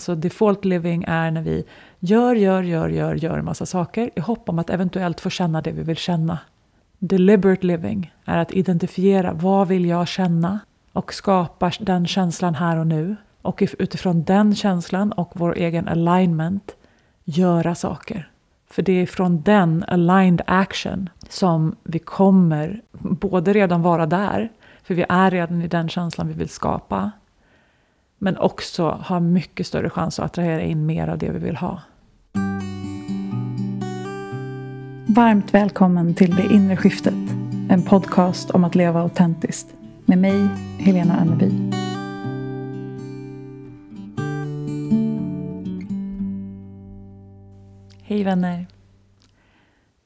Alltså 0.00 0.14
default 0.14 0.64
living 0.64 1.04
är 1.08 1.30
när 1.30 1.42
vi 1.42 1.64
gör, 1.98 2.34
gör, 2.34 2.62
gör, 2.62 2.88
gör, 2.88 3.14
gör 3.14 3.38
en 3.38 3.44
massa 3.44 3.66
saker 3.66 4.10
i 4.14 4.20
hopp 4.20 4.48
om 4.48 4.58
att 4.58 4.70
eventuellt 4.70 5.20
få 5.20 5.30
känna 5.30 5.62
det 5.62 5.72
vi 5.72 5.82
vill 5.82 5.96
känna. 5.96 6.38
Deliberate 6.98 7.66
living 7.66 8.14
är 8.24 8.38
att 8.38 8.52
identifiera 8.52 9.32
vad 9.32 9.68
vill 9.68 9.84
jag 9.84 10.08
känna 10.08 10.60
och 10.92 11.14
skapa 11.14 11.72
den 11.80 12.06
känslan 12.06 12.54
här 12.54 12.76
och 12.76 12.86
nu. 12.86 13.16
Och 13.42 13.62
utifrån 13.78 14.24
den 14.24 14.54
känslan 14.54 15.12
och 15.12 15.32
vår 15.34 15.56
egen 15.56 15.88
alignment 15.88 16.76
göra 17.24 17.74
saker. 17.74 18.30
För 18.70 18.82
det 18.82 18.92
är 18.92 19.06
från 19.06 19.42
den 19.42 19.84
aligned 19.88 20.42
action 20.46 21.08
som 21.28 21.76
vi 21.82 21.98
kommer 21.98 22.82
både 22.92 23.52
redan 23.52 23.82
vara 23.82 24.06
där, 24.06 24.52
för 24.82 24.94
vi 24.94 25.04
är 25.08 25.30
redan 25.30 25.62
i 25.62 25.68
den 25.68 25.88
känslan 25.88 26.28
vi 26.28 26.34
vill 26.34 26.48
skapa, 26.48 27.10
men 28.22 28.36
också 28.36 28.90
ha 28.90 29.20
mycket 29.20 29.66
större 29.66 29.90
chans 29.90 30.18
att 30.18 30.24
attrahera 30.24 30.62
in 30.62 30.86
mer 30.86 31.08
av 31.08 31.18
det 31.18 31.30
vi 31.30 31.38
vill 31.38 31.56
ha. 31.56 31.82
Varmt 35.06 35.54
välkommen 35.54 36.14
till 36.14 36.36
Det 36.36 36.54
inre 36.54 36.76
skiftet, 36.76 37.14
en 37.70 37.82
podcast 37.82 38.50
om 38.50 38.64
att 38.64 38.74
leva 38.74 39.00
autentiskt 39.00 39.74
med 40.04 40.18
mig, 40.18 40.48
Helena 40.78 41.16
Anneby. 41.16 41.50
Hej 48.02 48.24
vänner! 48.24 48.66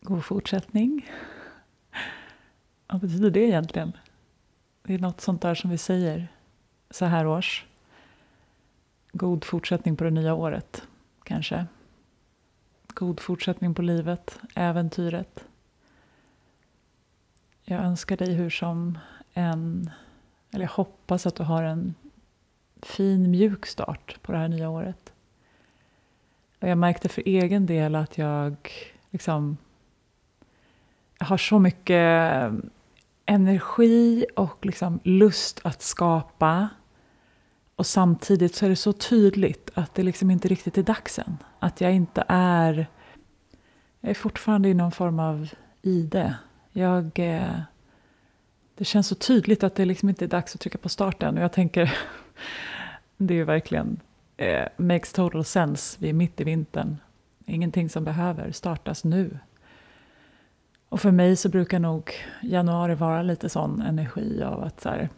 God 0.01 0.25
fortsättning. 0.25 1.11
Vad 2.87 3.01
betyder 3.01 3.31
det 3.31 3.41
egentligen? 3.41 3.92
Det 4.83 4.95
är 4.95 4.98
något 4.98 5.20
sånt 5.20 5.42
där 5.42 5.55
som 5.55 5.70
vi 5.70 5.78
säger 5.78 6.28
så 6.91 7.05
här 7.05 7.27
års. 7.27 7.65
God 9.17 9.45
fortsättning 9.45 9.97
på 9.97 10.05
det 10.05 10.11
nya 10.11 10.35
året, 10.35 10.83
kanske. 11.23 11.67
God 12.87 13.21
fortsättning 13.21 13.75
på 13.75 13.83
livet, 13.83 14.41
äventyret. 14.55 15.45
Jag 17.65 17.84
önskar 17.84 18.17
dig 18.17 18.34
hur 18.34 18.51
som 18.51 18.98
en, 19.33 19.91
eller 20.51 20.65
jag 20.65 20.71
hoppas 20.71 21.27
att 21.27 21.37
du 21.37 21.43
har 21.43 21.62
en 21.62 21.95
fin 22.83 23.31
mjuk 23.31 23.67
start 23.67 24.19
på 24.23 24.33
det 24.33 24.39
här 24.39 24.48
nya 24.48 24.69
året. 24.69 25.12
Och 26.61 26.69
jag 26.69 26.78
märkte 26.78 27.09
för 27.09 27.23
egen 27.27 27.67
del 27.67 27.95
att 27.95 28.19
jag 28.19 28.56
liksom 29.11 29.56
jag 31.19 31.27
har 31.27 31.37
så 31.37 31.59
mycket 31.59 32.53
energi 33.27 34.27
och 34.37 34.67
liksom 34.67 35.01
lust 35.03 35.61
att 35.65 35.83
skapa. 35.83 36.69
Och 37.77 37.86
samtidigt 37.86 38.55
så 38.55 38.67
är 38.67 38.70
det 38.70 38.77
så 38.77 38.92
tydligt 38.92 39.70
att 39.75 39.94
det 39.94 40.03
liksom 40.03 40.30
inte 40.30 40.48
riktigt 40.48 40.78
är 40.78 40.83
dags 40.83 41.19
än. 41.19 41.36
Att 41.58 41.81
jag 41.81 41.94
inte 41.94 42.25
är... 42.28 42.86
Jag 44.00 44.11
är 44.11 44.14
fortfarande 44.14 44.69
i 44.69 44.75
någon 44.75 44.92
form 44.92 45.19
av 45.19 45.48
ide. 45.83 46.34
Jag... 46.72 47.19
Eh, 47.19 47.61
det 48.77 48.84
känns 48.84 49.08
så 49.08 49.14
tydligt 49.14 49.64
att 49.64 49.75
det 49.75 49.84
liksom 49.84 50.08
inte 50.08 50.25
är 50.25 50.28
dags 50.28 50.55
att 50.55 50.61
trycka 50.61 50.78
på 50.78 50.89
starten. 50.89 51.36
Och 51.36 51.44
jag 51.44 51.53
tänker, 51.53 51.98
det 53.16 53.34
är 53.34 53.39
ju 53.39 53.44
verkligen 53.44 54.00
eh, 54.36 54.69
makes 54.77 55.12
total 55.12 55.44
sense. 55.44 55.97
Vi 56.00 56.09
är 56.09 56.12
mitt 56.12 56.41
i 56.41 56.44
vintern. 56.44 56.97
Ingenting 57.47 57.88
som 57.88 58.05
behöver 58.05 58.53
startas 58.53 59.05
nu. 59.05 59.38
Och 60.88 61.00
för 61.00 61.11
mig 61.11 61.36
så 61.36 61.48
brukar 61.48 61.78
nog 61.78 62.11
januari 62.42 62.94
vara 62.94 63.22
lite 63.22 63.48
sån 63.48 63.83
energi 63.83 64.42
av 64.42 64.62
att 64.62 64.81
så 64.81 64.88
här, 64.88 65.09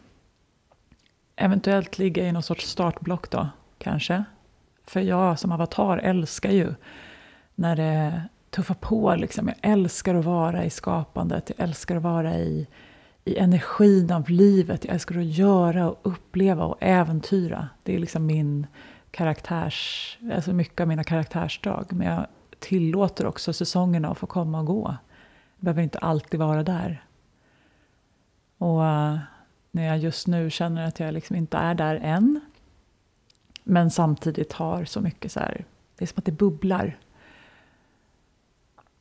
eventuellt 1.37 1.97
ligga 1.97 2.27
i 2.27 2.31
någon 2.31 2.43
sorts 2.43 2.69
startblock 2.69 3.29
då, 3.29 3.49
kanske. 3.77 4.23
För 4.85 4.99
jag 4.99 5.39
som 5.39 5.51
avatar 5.51 5.97
älskar 5.97 6.51
ju 6.51 6.73
när 7.55 7.75
det 7.75 8.21
tuffar 8.49 8.75
på. 8.75 9.15
Liksom. 9.15 9.47
Jag 9.47 9.71
älskar 9.71 10.15
att 10.15 10.25
vara 10.25 10.65
i 10.65 10.69
skapandet, 10.69 11.51
jag 11.57 11.67
älskar 11.67 11.95
att 11.95 12.03
vara 12.03 12.35
i, 12.37 12.67
i 13.25 13.37
energin 13.37 14.11
av 14.11 14.29
livet. 14.29 14.85
Jag 14.85 14.93
älskar 14.93 15.17
att 15.17 15.25
göra 15.25 15.89
och 15.89 15.99
uppleva 16.03 16.65
och 16.65 16.77
äventyra. 16.79 17.69
Det 17.83 17.95
är 17.95 17.99
liksom 17.99 18.25
min 18.25 18.67
karaktärs, 19.11 20.17
alltså 20.33 20.53
mycket 20.53 20.81
av 20.81 20.87
mina 20.87 21.03
karaktärsdrag. 21.03 21.85
Men 21.89 22.07
jag 22.07 22.27
tillåter 22.59 23.25
också 23.25 23.53
säsongerna 23.53 24.09
att 24.09 24.17
få 24.17 24.27
komma 24.27 24.59
och 24.59 24.65
gå. 24.65 24.97
Jag 25.57 25.65
behöver 25.65 25.81
inte 25.81 25.99
alltid 25.99 26.39
vara 26.39 26.63
där. 26.63 27.03
Och 28.57 28.83
när 29.77 29.83
jag 29.83 29.97
just 29.97 30.27
nu 30.27 30.49
känner 30.49 30.87
att 30.87 30.99
jag 30.99 31.13
liksom 31.13 31.35
inte 31.35 31.57
är 31.57 31.75
där 31.75 31.95
än, 31.95 32.39
men 33.63 33.91
samtidigt 33.91 34.53
har 34.53 34.85
så 34.85 35.01
mycket 35.01 35.31
så 35.31 35.39
här, 35.39 35.65
det 35.95 36.05
är 36.05 36.07
som 36.07 36.15
att 36.17 36.25
det 36.25 36.31
bubblar. 36.31 36.97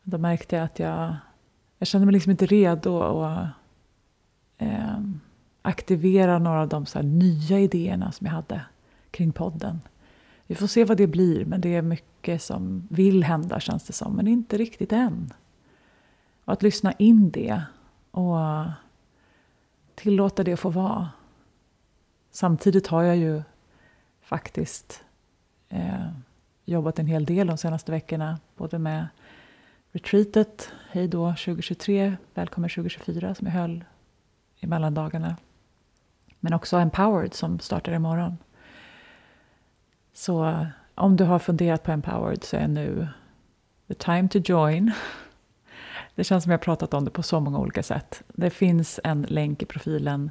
Då 0.03 0.19
märkte 0.19 0.57
jag 0.57 0.65
att 0.65 0.79
jag, 0.79 1.17
jag 1.79 1.89
kände 1.89 2.07
mig 2.07 2.13
liksom 2.13 2.31
inte 2.31 2.47
redo 2.47 3.23
att 3.23 3.49
eh, 4.59 5.01
aktivera 5.63 6.39
några 6.39 6.61
av 6.61 6.69
de 6.69 6.87
så 6.87 7.03
nya 7.03 7.59
idéerna 7.59 8.13
som 8.13 8.27
jag 8.27 8.35
hade 8.35 8.61
kring 9.11 9.33
podden. 9.33 9.81
Vi 10.47 10.55
får 10.55 10.67
se 10.67 10.85
vad 10.85 10.97
det 10.97 11.07
blir, 11.07 11.45
men 11.45 11.61
det 11.61 11.75
är 11.75 11.83
mycket 11.83 12.43
som 12.43 12.89
vill 12.91 13.25
hända 13.25 13.61
känns 13.61 13.85
det 13.85 13.93
som, 13.93 14.17
men 14.17 14.29
inte 14.29 14.59
riktigt 14.59 14.93
än. 14.93 15.33
Och 16.45 16.53
att 16.53 16.63
lyssna 16.63 16.93
in 16.93 17.31
det 17.31 17.63
och 18.11 18.39
tillåta 19.97 20.45
det 20.45 20.53
att 20.53 20.61
få 20.61 20.71
vara. 20.71 21.11
Samtidigt 22.31 22.87
har 22.87 23.03
jag 23.03 23.17
ju 23.17 23.43
faktiskt 24.21 25.05
eh, 25.69 26.09
jobbat 26.65 26.99
en 26.99 27.07
hel 27.07 27.25
del 27.25 27.47
de 27.47 27.59
senaste 27.59 27.93
veckorna. 27.93 28.39
Både 28.57 28.79
med 28.79 29.07
retreatet, 29.93 30.73
Hej 30.91 31.09
då 31.09 31.29
2023, 31.29 32.17
Välkommen 32.35 32.71
2024 32.71 33.35
som 33.35 33.47
jag 33.47 33.55
höll 33.55 33.85
i 34.61 34.67
mellandagarna. 34.67 35.37
Men 36.41 36.53
också 36.53 36.77
Empowered 36.77 37.35
som 37.35 37.59
startar 37.59 37.93
imorgon. 37.93 38.37
Så 40.13 40.67
om 40.95 41.17
du 41.17 41.25
har 41.25 41.39
funderat 41.39 41.83
på 41.83 41.93
Empowered 41.93 42.45
så 42.45 42.57
är 42.57 42.69
nu 42.69 43.09
the 43.89 43.95
time 43.95 44.29
to 44.29 44.39
join. 44.39 44.93
Det 46.17 46.25
känns 46.25 46.45
som 46.45 46.51
jag 46.51 46.61
pratat 46.61 46.95
om 46.95 47.05
det 47.05 47.11
på 47.11 47.23
så 47.23 47.41
många 47.41 47.59
olika 47.59 47.83
sätt. 47.83 48.23
Det 48.27 48.51
finns 48.51 49.01
en 49.05 49.23
länk 49.23 49.63
i 49.63 49.67
profilen 49.67 50.31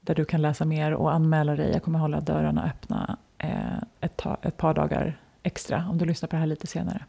där 0.00 0.14
du 0.14 0.24
kan 0.24 0.42
läsa 0.42 0.64
mer 0.64 0.94
och 0.94 1.12
anmäla 1.12 1.56
dig. 1.56 1.72
Jag 1.72 1.82
kommer 1.82 1.98
hålla 1.98 2.20
dörrarna 2.20 2.64
öppna 2.64 3.16
eh, 3.38 3.78
ett, 4.00 4.22
ett 4.42 4.56
par 4.56 4.74
dagar 4.74 5.20
extra 5.42 5.86
om 5.90 5.98
du 5.98 6.04
lyssnar 6.04 6.26
på 6.26 6.36
det 6.36 6.40
här 6.40 6.46
lite 6.46 6.66
senare. 6.66 7.04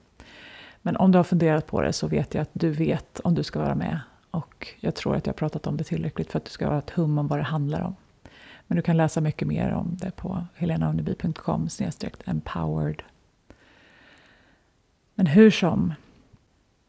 Men 0.81 0.97
om 0.97 1.11
du 1.11 1.17
har 1.19 1.23
funderat 1.23 1.67
på 1.67 1.81
det 1.81 1.93
så 1.93 2.07
vet 2.07 2.33
jag 2.33 2.41
att 2.41 2.49
du 2.53 2.69
vet 2.69 3.19
om 3.19 3.35
du 3.35 3.43
ska 3.43 3.59
vara 3.59 3.75
med. 3.75 3.99
Och 4.31 4.67
jag 4.79 4.95
tror 4.95 5.15
att 5.15 5.25
jag 5.25 5.33
har 5.33 5.37
pratat 5.37 5.67
om 5.67 5.77
det 5.77 5.83
tillräckligt 5.83 6.31
för 6.31 6.37
att 6.37 6.45
du 6.45 6.51
ska 6.51 6.67
ha 6.67 6.77
ett 6.77 6.89
hum 6.89 7.17
om 7.17 7.27
vad 7.27 7.39
det 7.39 7.43
handlar 7.43 7.81
om. 7.81 7.95
Men 8.67 8.75
du 8.75 8.81
kan 8.81 8.97
läsa 8.97 9.21
mycket 9.21 9.47
mer 9.47 9.71
om 9.71 9.97
det 10.01 10.11
på 10.11 10.45
helenauneby.com 10.55 11.69
empowered. 12.25 13.03
Men 15.15 15.25
hur 15.27 15.51
som, 15.51 15.93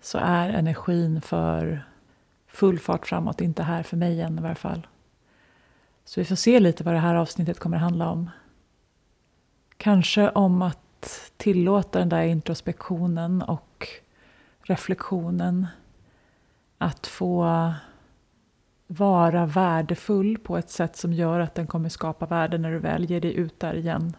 så 0.03 0.19
är 0.19 0.49
energin 0.49 1.21
för 1.21 1.85
full 2.47 2.79
fart 2.79 3.07
framåt 3.07 3.41
inte 3.41 3.63
här 3.63 3.83
för 3.83 3.97
mig 3.97 4.21
än 4.21 4.39
i 4.39 4.43
varje 4.43 4.55
fall. 4.55 4.87
Så 6.05 6.21
vi 6.21 6.25
får 6.25 6.37
se 6.37 6.61
lite 6.61 6.85
vad 6.85 6.95
det 6.95 7.01
här 7.01 7.15
avsnittet 7.15 7.59
kommer 7.59 7.77
att 7.77 7.83
handla 7.83 8.11
om. 8.11 8.31
Kanske 9.77 10.31
om 10.31 10.63
att 10.63 11.33
tillåta 11.37 11.99
den 11.99 12.09
där 12.09 12.23
introspektionen 12.23 13.43
och 13.43 13.89
reflektionen 14.63 15.67
att 16.79 17.07
få 17.07 17.73
vara 18.87 19.47
värdefull 19.47 20.39
på 20.39 20.57
ett 20.57 20.71
sätt 20.71 20.97
som 20.97 21.13
gör 21.13 21.41
att 21.41 21.55
den 21.55 21.67
kommer 21.67 21.89
skapa 21.89 22.27
värde 22.27 22.59
när 22.59 22.73
du 22.73 22.79
väl 22.79 23.11
ger 23.11 23.21
dig 23.21 23.35
ut 23.35 23.61
där 23.61 23.75
igen. 23.75 24.17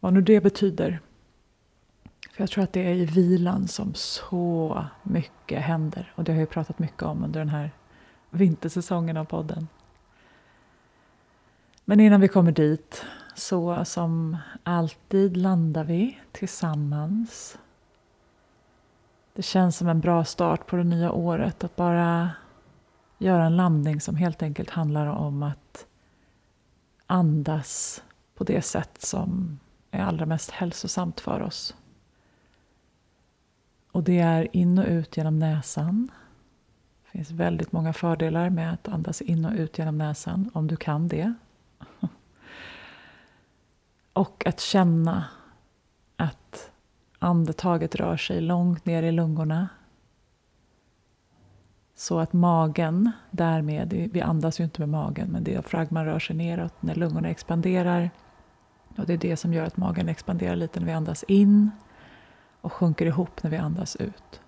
Vad 0.00 0.12
nu 0.12 0.20
det 0.20 0.40
betyder. 0.40 1.00
För 2.32 2.42
jag 2.42 2.50
tror 2.50 2.64
att 2.64 2.72
det 2.72 2.90
är 2.90 2.94
i 2.94 3.04
vilan 3.04 3.68
som 3.68 3.94
så 3.94 4.84
mycket 5.02 5.62
händer. 5.62 6.12
Och 6.14 6.24
det 6.24 6.32
har 6.32 6.40
jag 6.40 6.50
pratat 6.50 6.78
mycket 6.78 7.02
om 7.02 7.24
under 7.24 7.40
den 7.40 7.48
här 7.48 7.70
vintersäsongen 8.30 9.16
av 9.16 9.24
podden. 9.24 9.68
Men 11.84 12.00
innan 12.00 12.20
vi 12.20 12.28
kommer 12.28 12.52
dit, 12.52 13.04
så 13.34 13.84
som 13.84 14.36
alltid 14.62 15.36
landar 15.36 15.84
vi 15.84 16.18
tillsammans. 16.32 17.58
Det 19.34 19.42
känns 19.42 19.76
som 19.76 19.88
en 19.88 20.00
bra 20.00 20.24
start 20.24 20.66
på 20.66 20.76
det 20.76 20.84
nya 20.84 21.12
året 21.12 21.64
att 21.64 21.76
bara 21.76 22.30
göra 23.18 23.44
en 23.44 23.56
landning 23.56 24.00
som 24.00 24.16
helt 24.16 24.42
enkelt 24.42 24.70
handlar 24.70 25.06
om 25.06 25.42
att 25.42 25.86
andas 27.06 28.02
på 28.34 28.44
det 28.44 28.62
sätt 28.62 29.02
som 29.02 29.58
är 29.90 30.02
allra 30.02 30.26
mest 30.26 30.50
hälsosamt 30.50 31.20
för 31.20 31.40
oss. 31.42 31.74
Och 33.96 34.02
det 34.02 34.18
är 34.18 34.56
in 34.56 34.78
och 34.78 34.86
ut 34.86 35.16
genom 35.16 35.38
näsan. 35.38 36.10
Det 37.04 37.10
finns 37.10 37.30
väldigt 37.30 37.72
många 37.72 37.92
fördelar 37.92 38.50
med 38.50 38.72
att 38.72 38.88
andas 38.88 39.20
in 39.20 39.44
och 39.44 39.52
ut 39.52 39.78
genom 39.78 39.98
näsan, 39.98 40.50
om 40.54 40.66
du 40.66 40.76
kan 40.76 41.08
det. 41.08 41.34
Och 44.12 44.46
att 44.46 44.60
känna 44.60 45.24
att 46.16 46.70
andetaget 47.18 47.94
rör 47.94 48.16
sig 48.16 48.40
långt 48.40 48.86
ner 48.86 49.02
i 49.02 49.12
lungorna. 49.12 49.68
Så 51.94 52.18
att 52.18 52.32
magen 52.32 53.10
därmed, 53.30 53.92
vi 54.12 54.20
andas 54.20 54.60
ju 54.60 54.64
inte 54.64 54.80
med 54.80 54.88
magen, 54.88 55.28
men 55.28 55.44
diafragman 55.44 56.04
rör 56.04 56.18
sig 56.18 56.36
neråt 56.36 56.82
när 56.82 56.94
lungorna 56.94 57.28
expanderar. 57.28 58.10
Och 58.96 59.06
det 59.06 59.12
är 59.12 59.18
det 59.18 59.36
som 59.36 59.54
gör 59.54 59.64
att 59.64 59.76
magen 59.76 60.08
expanderar 60.08 60.56
lite 60.56 60.80
när 60.80 60.86
vi 60.86 60.92
andas 60.92 61.22
in 61.22 61.70
och 62.66 62.72
sjunker 62.72 63.06
ihop 63.06 63.42
när 63.42 63.50
vi 63.50 63.56
andas 63.56 63.96
ut. 63.96 64.40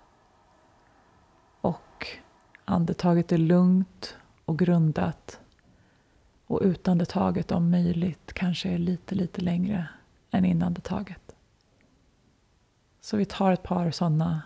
Och 1.61 2.07
andetaget 2.65 3.31
är 3.31 3.37
lugnt 3.37 4.17
och 4.45 4.59
grundat. 4.59 5.39
Och 6.47 6.59
utandetaget 6.63 7.51
om 7.51 7.71
möjligt 7.71 8.33
kanske 8.33 8.69
är 8.69 8.77
lite, 8.77 9.15
lite 9.15 9.41
längre 9.41 9.87
än 10.31 10.45
inandetaget. 10.45 11.35
Så 13.01 13.17
vi 13.17 13.25
tar 13.25 13.51
ett 13.51 13.63
par 13.63 13.91
sådana 13.91 14.41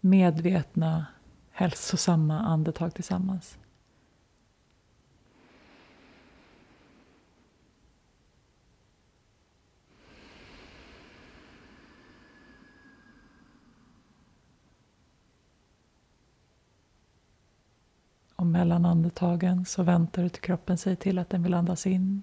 medvetna, 0.00 1.06
hälsosamma 1.50 2.40
andetag 2.40 2.94
tillsammans. 2.94 3.58
Mellan 18.50 18.84
andetagen 18.84 19.64
så 19.64 19.82
väntar 19.82 20.22
du 20.22 20.28
till 20.28 20.42
kroppen 20.42 20.78
säger 20.78 20.96
till 20.96 21.18
att 21.18 21.30
den 21.30 21.42
vill 21.42 21.54
andas 21.54 21.86
in. 21.86 22.22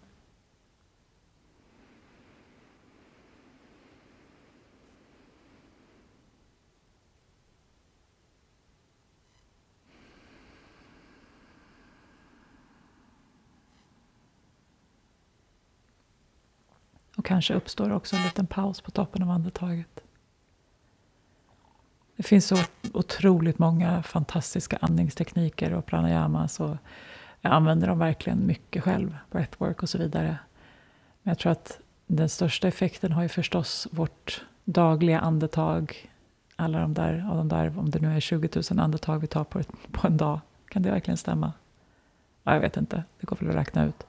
Och 17.17 17.25
kanske 17.25 17.53
uppstår 17.53 17.91
också 17.91 18.15
en 18.15 18.23
liten 18.23 18.47
paus 18.47 18.81
på 18.81 18.91
toppen 18.91 19.23
av 19.23 19.29
andetaget. 19.29 20.04
Det 22.15 22.23
finns 22.23 22.47
så 22.47 22.55
otroligt 22.93 23.59
många 23.59 24.03
fantastiska 24.03 24.77
andningstekniker 24.81 25.73
och 25.73 25.85
pranayamas. 25.85 26.59
Och 26.59 26.77
jag 27.41 27.53
använder 27.53 27.87
dem 27.87 27.99
verkligen 27.99 28.47
mycket 28.47 28.83
själv, 28.83 29.17
breathwork 29.31 29.83
och 29.83 29.89
så 29.89 29.97
vidare. 29.97 30.37
Men 31.23 31.31
jag 31.31 31.39
tror 31.39 31.51
att 31.51 31.79
den 32.07 32.29
största 32.29 32.67
effekten 32.67 33.11
har 33.11 33.23
ju 33.23 33.29
förstås 33.29 33.87
vårt 33.91 34.45
dagliga 34.63 35.19
andetag. 35.19 36.09
Alla 36.55 36.79
de 36.79 36.93
där, 36.93 37.27
av 37.31 37.37
de 37.37 37.47
där, 37.47 37.79
om 37.79 37.89
det 37.89 37.99
nu 37.99 38.15
är 38.15 38.19
20 38.19 38.49
000 38.71 38.79
andetag 38.79 39.19
vi 39.19 39.27
tar 39.27 39.43
på, 39.43 39.61
på 39.91 40.07
en 40.07 40.17
dag. 40.17 40.39
Kan 40.69 40.81
det 40.81 40.91
verkligen 40.91 41.17
stämma? 41.17 41.53
Ja, 42.43 42.53
jag 42.53 42.61
vet 42.61 42.77
inte, 42.77 43.03
det 43.19 43.25
går 43.27 43.37
väl 43.39 43.49
att 43.49 43.55
räkna 43.55 43.85
ut. 43.85 44.03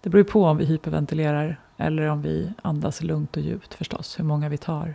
Det 0.00 0.10
beror 0.10 0.24
på 0.24 0.44
om 0.44 0.56
vi 0.56 0.64
hyperventilerar 0.64 1.60
eller 1.76 2.06
om 2.06 2.22
vi 2.22 2.52
andas 2.62 3.02
lugnt 3.02 3.36
och 3.36 3.42
djupt 3.42 3.74
förstås, 3.74 4.18
hur 4.18 4.24
många 4.24 4.48
vi 4.48 4.58
tar. 4.58 4.94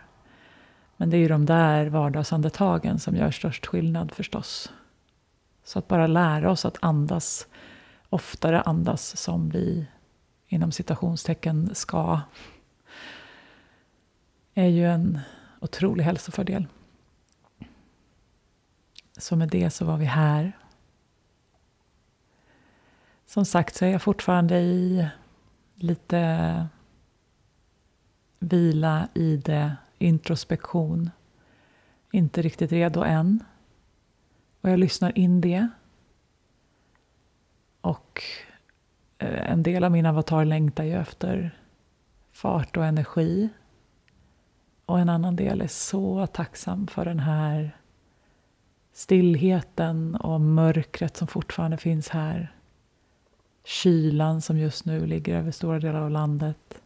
Men 0.98 1.10
det 1.10 1.18
är 1.18 1.20
ju 1.20 1.28
de 1.28 1.46
där 1.46 1.86
vardagsandetagen 1.86 3.00
som 3.00 3.16
gör 3.16 3.32
störst 3.32 3.66
skillnad 3.66 4.12
förstås. 4.12 4.72
Så 5.64 5.80
att 5.80 5.88
bara 5.88 6.08
lära 6.08 6.52
oss 6.52 6.66
att 6.66 6.78
andas, 6.82 7.48
oftare 8.10 8.62
andas 8.62 9.18
som 9.18 9.50
vi 9.50 9.88
inom 10.48 10.72
citationstecken 10.72 11.76
ska, 11.76 12.22
är 14.54 14.68
ju 14.68 14.88
en 14.88 15.20
otrolig 15.60 16.04
hälsofördel. 16.04 16.68
Så 19.18 19.36
med 19.36 19.50
det 19.50 19.70
så 19.70 19.86
var 19.86 19.98
vi 19.98 20.06
här. 20.06 20.58
Som 23.26 23.46
sagt 23.46 23.76
så 23.76 23.86
är 23.86 23.90
jag 23.90 24.02
fortfarande 24.02 24.60
i 24.60 25.08
lite 25.76 26.68
vila 28.40 29.08
i 29.14 29.38
det 29.38 29.76
introspektion. 29.98 31.10
Inte 32.12 32.42
riktigt 32.42 32.72
redo 32.72 33.04
än. 33.04 33.44
Och 34.62 34.70
jag 34.70 34.80
lyssnar 34.80 35.18
in 35.18 35.42
det. 35.42 35.68
Och 37.82 38.22
eh, 39.18 39.52
en 39.52 39.64
del 39.64 39.84
av 39.84 39.92
min 39.92 40.06
avatar 40.06 40.46
längtar 40.46 40.84
ju 40.84 40.94
efter 40.94 41.60
fart 42.32 42.78
och 42.78 42.86
energi. 42.86 43.50
Och 44.86 45.00
en 45.00 45.10
annan 45.10 45.36
del 45.36 45.62
är 45.62 45.68
så 45.68 46.28
tacksam 46.28 46.88
för 46.88 47.06
den 47.06 47.20
här 47.20 47.78
stillheten 48.94 50.16
och 50.16 50.42
mörkret 50.42 51.18
som 51.18 51.28
fortfarande 51.28 51.78
finns 51.78 52.10
här. 52.10 52.54
Kylan 53.64 54.42
som 54.42 54.58
just 54.58 54.86
nu 54.86 55.06
ligger 55.06 55.36
över 55.36 55.52
stora 55.52 55.80
delar 55.80 56.02
av 56.02 56.12
landet. 56.12 56.82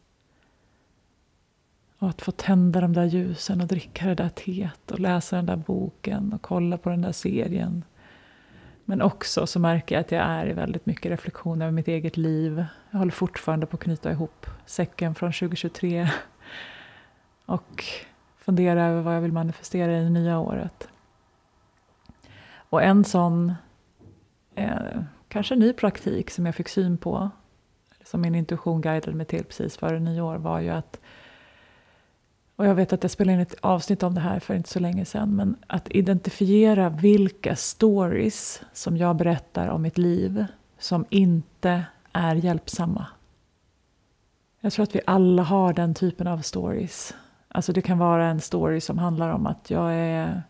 Och 2.01 2.09
att 2.09 2.21
få 2.21 2.31
tända 2.31 2.81
de 2.81 2.93
där 2.93 3.05
ljusen 3.05 3.61
och 3.61 3.67
dricka 3.67 4.05
det 4.07 4.15
där 4.15 4.29
teet 4.29 4.91
och 4.91 4.99
läsa 4.99 5.35
den 5.35 5.45
där 5.45 5.55
boken 5.55 6.33
och 6.33 6.41
kolla 6.41 6.77
på 6.77 6.89
den 6.89 7.01
där 7.01 7.11
serien. 7.11 7.83
Men 8.85 9.01
också 9.01 9.47
så 9.47 9.59
märker 9.59 9.95
jag 9.95 9.99
att 9.99 10.11
jag 10.11 10.21
är 10.21 10.47
i 10.47 10.53
väldigt 10.53 10.85
mycket 10.85 11.11
reflektion 11.11 11.61
över 11.61 11.71
mitt 11.71 11.87
eget 11.87 12.17
liv. 12.17 12.65
Jag 12.91 12.99
håller 12.99 13.11
fortfarande 13.11 13.65
på 13.65 13.75
att 13.75 13.83
knyta 13.83 14.11
ihop 14.11 14.45
säcken 14.65 15.15
från 15.15 15.31
2023 15.31 16.09
och 17.45 17.83
fundera 18.37 18.85
över 18.85 19.01
vad 19.01 19.15
jag 19.15 19.21
vill 19.21 19.33
manifestera 19.33 19.97
i 19.97 20.03
det 20.03 20.09
nya 20.09 20.39
året. 20.39 20.87
Och 22.53 22.83
en 22.83 23.03
sån, 23.03 23.53
eh, 24.55 25.01
kanske 25.27 25.55
ny 25.55 25.73
praktik 25.73 26.31
som 26.31 26.45
jag 26.45 26.55
fick 26.55 26.69
syn 26.69 26.97
på, 26.97 27.29
som 28.03 28.21
min 28.21 28.35
intuition 28.35 28.81
guidade 28.81 29.17
mig 29.17 29.25
till 29.25 29.43
precis 29.43 29.77
före 29.77 29.99
nyår, 29.99 30.35
var 30.35 30.59
ju 30.59 30.69
att 30.69 30.99
och 32.61 32.67
jag 32.67 32.75
vet 32.75 32.93
att 32.93 33.03
jag 33.03 33.11
spelade 33.11 33.33
in 33.33 33.39
ett 33.39 33.55
avsnitt 33.61 34.03
om 34.03 34.15
det 34.15 34.21
här 34.21 34.39
för 34.39 34.53
inte 34.53 34.69
så 34.69 34.79
länge 34.79 35.05
sedan. 35.05 35.35
Men 35.35 35.55
att 35.67 35.91
identifiera 35.91 36.89
vilka 36.89 37.55
stories 37.55 38.61
som 38.73 38.97
jag 38.97 39.15
berättar 39.15 39.67
om 39.67 39.81
mitt 39.81 39.97
liv 39.97 40.45
som 40.79 41.05
inte 41.09 41.83
är 42.13 42.35
hjälpsamma. 42.35 43.05
Jag 44.59 44.73
tror 44.73 44.83
att 44.83 44.95
vi 44.95 45.01
alla 45.05 45.43
har 45.43 45.73
den 45.73 45.93
typen 45.93 46.27
av 46.27 46.37
stories. 46.41 47.15
Alltså 47.47 47.73
det 47.73 47.81
kan 47.81 47.97
vara 47.97 48.27
en 48.27 48.41
story 48.41 48.81
som 48.81 48.97
handlar 48.97 49.29
om 49.29 49.47
att 49.47 49.69
jag 49.69 49.93
är 49.93 50.43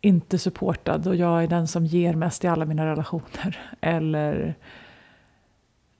inte 0.00 0.38
supportad 0.38 1.06
och 1.06 1.16
jag 1.16 1.42
är 1.42 1.48
den 1.48 1.68
som 1.68 1.86
ger 1.86 2.14
mest 2.14 2.44
i 2.44 2.48
alla 2.48 2.64
mina 2.64 2.86
relationer. 2.86 3.58
Eller 3.80 4.54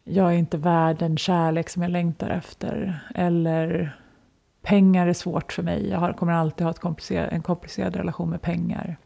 jag 0.04 0.28
är 0.28 0.36
inte 0.36 0.56
värd 0.56 0.96
den 0.98 1.16
kärlek 1.16 1.68
som 1.68 1.82
jag 1.82 1.90
längtar 1.90 2.30
efter. 2.30 3.00
Eller 3.14 3.96
Pengar 4.62 5.06
är 5.06 5.12
svårt 5.12 5.52
för 5.52 5.62
mig. 5.62 5.88
Jag 5.88 5.98
har, 5.98 6.12
kommer 6.12 6.32
alltid 6.32 6.66
ha 6.66 6.72
komplicerad, 6.72 7.28
en 7.32 7.42
komplicerad 7.42 7.96
relation 7.96 8.30
med 8.30 8.42
pengar. 8.42 8.96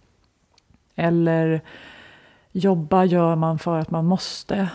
Eller 0.95 1.61
jobba 2.53 3.05
gör 3.05 3.37
man 3.37 3.59
för 3.59 3.79
att 3.79 3.91
man 3.91 4.07
måste. 4.07 4.69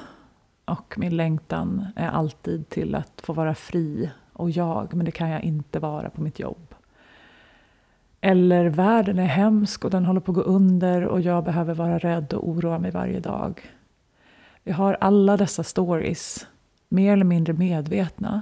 Och 0.65 0.93
min 0.97 1.17
längtan 1.17 1.87
är 1.95 2.07
alltid 2.07 2.69
till 2.69 2.95
att 2.95 3.21
få 3.23 3.33
vara 3.33 3.55
fri 3.55 4.09
och 4.33 4.49
jag, 4.49 4.93
men 4.93 5.05
det 5.05 5.11
kan 5.11 5.29
jag 5.29 5.43
inte 5.43 5.79
vara 5.79 6.09
på 6.09 6.21
mitt 6.21 6.39
jobb. 6.39 6.75
Eller 8.21 8.65
världen 8.65 9.19
är 9.19 9.25
hemsk 9.25 9.85
och 9.85 9.91
den 9.91 10.05
håller 10.05 10.19
på 10.19 10.31
att 10.31 10.35
gå 10.35 10.41
under 10.41 11.05
och 11.05 11.21
jag 11.21 11.43
behöver 11.43 11.73
vara 11.73 11.97
rädd 11.97 12.33
och 12.33 12.49
oroa 12.49 12.79
mig 12.79 12.91
varje 12.91 13.19
dag. 13.19 13.61
Vi 14.63 14.71
har 14.71 14.97
alla 15.01 15.37
dessa 15.37 15.63
stories, 15.63 16.47
mer 16.89 17.13
eller 17.13 17.25
mindre 17.25 17.53
medvetna, 17.53 18.41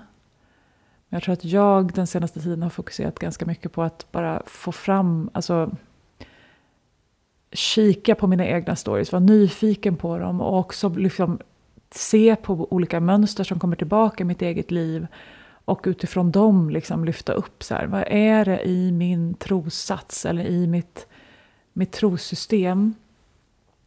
jag 1.10 1.24
tror 1.24 1.34
att 1.34 1.46
jag 1.46 1.94
den 1.94 2.08
senaste 2.08 2.42
tiden 2.42 2.64
har 2.64 2.70
fokuserat 2.70 3.20
ganska 3.20 3.46
mycket 3.46 3.72
på 3.72 3.84
att 3.84 4.12
bara 4.12 4.44
få 4.46 4.72
fram, 4.72 5.30
alltså 5.34 5.72
kika 7.52 8.16
på 8.16 8.28
mina 8.28 8.46
egna 8.46 8.76
stories, 8.76 9.12
vara 9.12 9.20
nyfiken 9.20 9.96
på 9.96 10.18
dem 10.18 10.42
och 10.42 10.60
också 10.60 10.90
liksom 10.90 11.40
se 11.92 12.36
på 12.36 12.68
olika 12.74 13.00
mönster 13.00 13.44
som 13.44 13.60
kommer 13.60 13.76
tillbaka 13.76 14.24
i 14.24 14.26
mitt 14.26 14.42
eget 14.42 14.72
liv 14.72 15.08
och 15.66 15.84
utifrån 15.88 16.32
dem 16.32 16.70
liksom 16.70 17.06
lyfta 17.06 17.34
upp 17.34 17.64
så 17.64 17.76
här, 17.76 17.88
vad 17.88 18.04
är 18.08 18.46
det 18.46 18.68
i 18.68 18.92
min 18.92 19.34
trossats 19.34 20.26
eller 20.26 20.46
i 20.46 20.68
mitt, 20.68 21.08
mitt 21.74 21.92
trossystem 21.92 22.96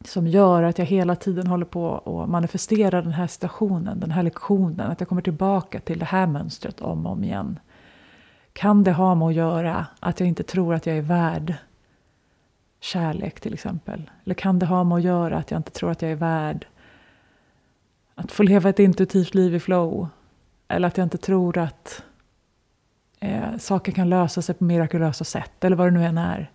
som 0.07 0.27
gör 0.27 0.63
att 0.63 0.77
jag 0.77 0.85
hela 0.85 1.15
tiden 1.15 1.47
håller 1.47 1.65
på 1.65 1.97
att 2.23 2.29
manifestera 2.29 3.01
den 3.01 3.11
här 3.11 3.27
situationen, 3.27 3.99
den 3.99 4.11
här 4.11 4.23
lektionen, 4.23 4.91
att 4.91 4.99
jag 4.99 5.09
kommer 5.09 5.21
tillbaka 5.21 5.79
till 5.79 5.99
det 5.99 6.05
här 6.05 6.27
mönstret 6.27 6.81
om 6.81 7.05
och 7.05 7.11
om 7.11 7.23
igen. 7.23 7.59
Kan 8.53 8.83
det 8.83 8.91
ha 8.91 9.15
med 9.15 9.27
att 9.27 9.33
göra 9.33 9.85
att 9.99 10.19
jag 10.19 10.29
inte 10.29 10.43
tror 10.43 10.73
att 10.73 10.85
jag 10.85 10.97
är 10.97 11.01
värd 11.01 11.55
kärlek 12.79 13.39
till 13.39 13.53
exempel? 13.53 14.09
Eller 14.23 14.35
kan 14.35 14.59
det 14.59 14.65
ha 14.65 14.83
med 14.83 14.95
att 14.95 15.03
göra 15.03 15.37
att 15.37 15.51
jag 15.51 15.59
inte 15.59 15.71
tror 15.71 15.91
att 15.91 16.01
jag 16.01 16.11
är 16.11 16.15
värd 16.15 16.67
att 18.15 18.31
få 18.31 18.43
leva 18.43 18.69
ett 18.69 18.79
intuitivt 18.79 19.33
liv 19.33 19.55
i 19.55 19.59
flow? 19.59 20.07
Eller 20.67 20.87
att 20.87 20.97
jag 20.97 21.05
inte 21.05 21.17
tror 21.17 21.57
att 21.57 22.03
eh, 23.19 23.43
eh, 23.43 23.57
saker 23.57 23.91
kan 23.91 24.09
lösa 24.09 24.41
sig 24.41 24.55
på 24.55 24.63
mirakulösa 24.63 25.23
sätt, 25.23 25.63
eller 25.63 25.75
vad 25.75 25.87
det 25.87 25.91
nu 25.91 26.05
än 26.05 26.17
är. 26.17 26.51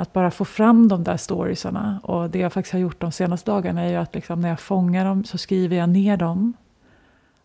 Att 0.00 0.12
bara 0.12 0.30
få 0.30 0.44
fram 0.44 0.88
de 0.88 1.04
där 1.04 1.16
storiesarna. 1.16 2.00
Och 2.02 2.30
det 2.30 2.38
jag 2.38 2.52
faktiskt 2.52 2.72
har 2.72 2.80
gjort 2.80 3.00
de 3.00 3.12
senaste 3.12 3.50
dagarna 3.50 3.82
är 3.82 3.90
ju 3.90 3.96
att 3.96 4.14
liksom 4.14 4.40
när 4.40 4.48
jag 4.48 4.60
fångar 4.60 5.04
dem 5.04 5.24
så 5.24 5.38
skriver 5.38 5.76
jag 5.76 5.88
ner 5.88 6.16
dem. 6.16 6.52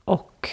Och 0.04 0.50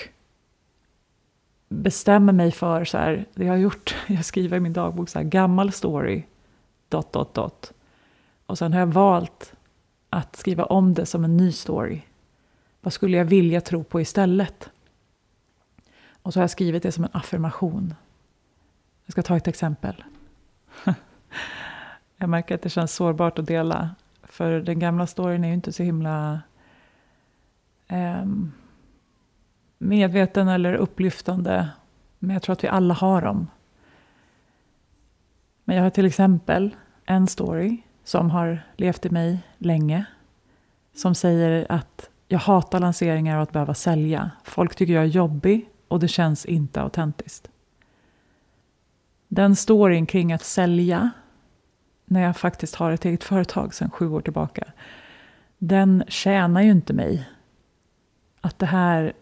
bestämmer 1.69 2.33
mig 2.33 2.53
för 2.53 2.85
så 2.85 2.99
här, 2.99 3.27
det 3.35 3.45
jag 3.45 3.53
har 3.53 3.59
gjort, 3.59 3.97
jag 4.07 4.25
skriver 4.25 4.57
i 4.57 4.61
min 4.61 4.73
dagbok 4.73 5.09
så 5.09 5.19
här, 5.19 5.27
gammal 5.27 5.73
story, 5.73 6.23
dot, 6.89 7.13
dot, 7.13 7.35
dot. 7.35 7.73
Och 8.47 8.59
sen 8.59 8.73
har 8.73 8.81
jag 8.81 8.87
valt 8.87 9.53
att 10.11 10.37
skriva 10.37 10.65
om 10.65 10.95
det 10.95 11.07
som 11.07 11.25
en 11.25 11.37
ny 11.37 11.53
story. 11.53 12.01
Vad 12.81 12.93
skulle 12.93 13.17
jag 13.17 13.25
vilja 13.25 13.61
tro 13.61 13.85
på 13.85 14.01
istället? 14.01 14.71
Och 16.23 16.33
så 16.33 16.39
har 16.39 16.43
jag 16.43 16.51
skrivit 16.51 16.83
det 16.83 16.93
som 16.93 17.05
en 17.05 17.11
affirmation. 17.13 17.95
Jag 19.05 19.13
ska 19.13 19.23
ta 19.23 19.37
ett 19.37 19.49
exempel. 19.49 20.05
jag 22.23 22.29
märker 22.29 22.55
att 22.55 22.63
det 22.63 22.69
känns 22.69 22.95
sårbart 22.95 23.39
att 23.39 23.47
dela. 23.47 23.91
För 24.23 24.61
den 24.61 24.79
gamla 24.79 25.07
storyn 25.07 25.45
är 25.45 25.49
ju 25.49 25.55
inte 25.55 25.73
så 25.73 25.83
himla 25.83 26.41
eh, 27.89 28.25
medveten 29.79 30.49
eller 30.49 30.75
upplyftande. 30.75 31.69
Men 32.19 32.35
jag 32.35 32.43
tror 32.43 32.53
att 32.53 32.65
vi 32.65 32.69
alla 32.69 32.95
har 32.95 33.23
dem. 33.23 33.47
Men 35.65 35.77
jag 35.77 35.83
har 35.83 35.91
till 35.91 36.07
exempel 36.07 36.77
en 37.05 37.27
story 37.27 37.83
som 38.05 38.31
har 38.31 38.63
levt 38.77 39.07
i 39.07 39.11
mig 39.11 39.39
länge. 39.59 40.05
Som 40.95 41.15
säger 41.15 41.67
att 41.69 42.11
jag 42.29 42.39
hatar 42.39 42.81
lanseringar 42.81 43.37
och 43.37 43.43
att 43.43 43.53
behöva 43.53 43.75
sälja. 43.75 44.31
Folk 44.45 44.75
tycker 44.75 44.93
jag 44.93 45.05
är 45.05 45.09
jobbig 45.09 45.69
och 45.89 46.01
det 46.01 46.09
känns 46.09 46.47
inte 46.47 46.83
autentiskt. 46.83 47.51
Den 49.29 49.57
storyn 49.57 50.07
kring 50.07 50.33
att 50.33 50.45
sälja 50.45 51.11
när 52.13 52.23
jag 52.23 52.37
faktiskt 52.37 52.75
har 52.75 52.93
ett 52.93 53.05
eget 53.05 53.25
företag 53.25 53.75
sedan 53.75 53.91
sju 53.91 54.09
år 54.09 54.21
tillbaka. 54.21 54.65
Den 55.59 56.05
tjänar 56.09 56.63
ju 56.63 56.71
inte 56.71 56.93
mig. 56.93 57.29
Att 58.41 58.59
det 58.59 58.67
här, 58.67 59.13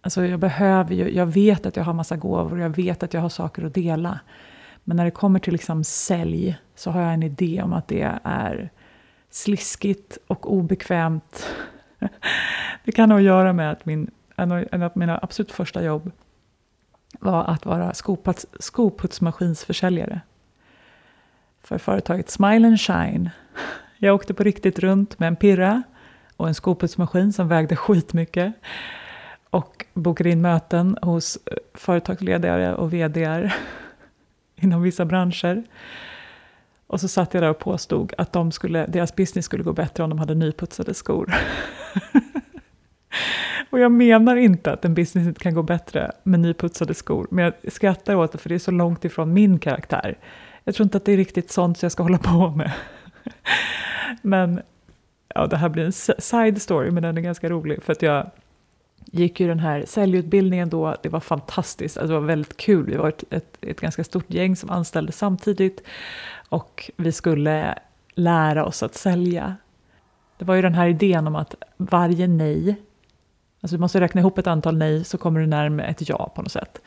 alltså 0.00 0.26
jag 0.26 0.40
behöver 0.40 0.94
ju, 0.94 1.10
jag 1.10 1.26
vet 1.26 1.66
att 1.66 1.76
jag 1.76 1.84
har 1.84 1.92
massa 1.92 2.16
gåvor, 2.16 2.60
jag 2.60 2.76
vet 2.76 3.02
att 3.02 3.14
jag 3.14 3.20
har 3.20 3.28
saker 3.28 3.64
att 3.64 3.74
dela. 3.74 4.20
Men 4.84 4.96
när 4.96 5.04
det 5.04 5.10
kommer 5.10 5.38
till 5.38 5.52
liksom 5.52 5.84
sälj 5.84 6.58
så 6.74 6.90
har 6.90 7.02
jag 7.02 7.14
en 7.14 7.22
idé 7.22 7.62
om 7.62 7.72
att 7.72 7.88
det 7.88 8.20
är 8.24 8.70
sliskigt 9.30 10.18
och 10.26 10.52
obekvämt. 10.52 11.46
det 12.84 12.92
kan 12.92 13.08
nog 13.08 13.20
göra 13.20 13.52
med 13.52 13.70
att 13.70 13.86
min, 13.86 14.10
en 14.36 14.82
av 14.82 14.92
mina 14.94 15.18
absolut 15.22 15.52
första 15.52 15.84
jobb 15.84 16.10
var 17.20 17.44
att 17.44 17.66
vara 17.66 17.94
skoputs, 17.94 18.46
skoputsmaskinsförsäljare 18.60 20.20
för 21.62 21.78
företaget 21.78 22.30
Smile 22.30 22.66
and 22.66 22.80
Shine. 22.80 23.30
Jag 23.98 24.14
åkte 24.14 24.34
på 24.34 24.42
riktigt 24.42 24.78
runt 24.78 25.18
med 25.18 25.26
en 25.26 25.36
pirra 25.36 25.82
och 26.36 26.48
en 26.48 26.54
skoputsmaskin 26.54 27.32
som 27.32 27.48
vägde 27.48 27.76
skitmycket 27.76 28.54
och 29.50 29.86
bokade 29.94 30.30
in 30.30 30.40
möten 30.40 30.96
hos 31.02 31.36
eh, 31.36 31.56
företagsledare 31.74 32.74
och 32.74 32.94
VDR 32.94 33.54
inom 34.56 34.82
vissa 34.82 35.04
branscher. 35.04 35.62
Och 36.86 37.00
så 37.00 37.08
satt 37.08 37.34
jag 37.34 37.42
där 37.42 37.50
och 37.50 37.58
påstod 37.58 38.12
att 38.18 38.32
de 38.32 38.52
skulle, 38.52 38.86
deras 38.86 39.16
business 39.16 39.44
skulle 39.44 39.64
gå 39.64 39.72
bättre 39.72 40.04
om 40.04 40.10
de 40.10 40.18
hade 40.18 40.34
nyputsade 40.34 40.94
skor. 40.94 41.34
och 43.70 43.78
jag 43.78 43.92
menar 43.92 44.36
inte 44.36 44.72
att 44.72 44.84
en 44.84 44.94
business 44.94 45.26
inte 45.26 45.40
kan 45.40 45.54
gå 45.54 45.62
bättre 45.62 46.12
med 46.22 46.40
nyputsade 46.40 46.94
skor, 46.94 47.26
men 47.30 47.44
jag 47.44 47.72
skrattar 47.72 48.14
åt 48.14 48.32
det 48.32 48.38
för 48.38 48.48
det 48.48 48.54
är 48.54 48.58
så 48.58 48.70
långt 48.70 49.04
ifrån 49.04 49.32
min 49.32 49.58
karaktär. 49.58 50.18
Jag 50.64 50.74
tror 50.74 50.84
inte 50.84 50.96
att 50.96 51.04
det 51.04 51.12
är 51.12 51.16
riktigt 51.16 51.50
sånt 51.50 51.82
jag 51.82 51.92
ska 51.92 52.02
hålla 52.02 52.18
på 52.18 52.50
med. 52.50 52.72
men 54.22 54.62
ja, 55.34 55.46
det 55.46 55.56
här 55.56 55.68
blir 55.68 55.84
en 55.84 55.92
side 56.22 56.62
story, 56.62 56.90
men 56.90 57.02
den 57.02 57.18
är 57.18 57.22
ganska 57.22 57.48
rolig 57.48 57.82
för 57.82 57.92
att 57.92 58.02
jag 58.02 58.30
gick 59.04 59.40
ju 59.40 59.48
den 59.48 59.58
här 59.58 59.84
säljutbildningen 59.86 60.68
då, 60.68 60.96
det 61.02 61.08
var 61.08 61.20
fantastiskt, 61.20 61.96
alltså 61.96 62.14
det 62.14 62.20
var 62.20 62.26
väldigt 62.26 62.56
kul. 62.56 62.86
Vi 62.86 62.96
var 62.96 63.08
ett, 63.08 63.24
ett, 63.30 63.58
ett 63.60 63.80
ganska 63.80 64.04
stort 64.04 64.30
gäng 64.30 64.56
som 64.56 64.70
anställdes 64.70 65.18
samtidigt 65.18 65.82
och 66.48 66.90
vi 66.96 67.12
skulle 67.12 67.78
lära 68.14 68.64
oss 68.64 68.82
att 68.82 68.94
sälja. 68.94 69.56
Det 70.38 70.44
var 70.44 70.54
ju 70.54 70.62
den 70.62 70.74
här 70.74 70.88
idén 70.88 71.26
om 71.26 71.36
att 71.36 71.54
varje 71.76 72.26
nej, 72.26 72.76
alltså 73.60 73.76
du 73.76 73.80
måste 73.80 74.00
räkna 74.00 74.20
ihop 74.20 74.38
ett 74.38 74.46
antal 74.46 74.76
nej 74.76 75.04
så 75.04 75.18
kommer 75.18 75.40
du 75.40 75.46
närmare 75.46 75.86
ett 75.86 76.08
ja 76.08 76.32
på 76.34 76.42
något 76.42 76.52
sätt. 76.52 76.80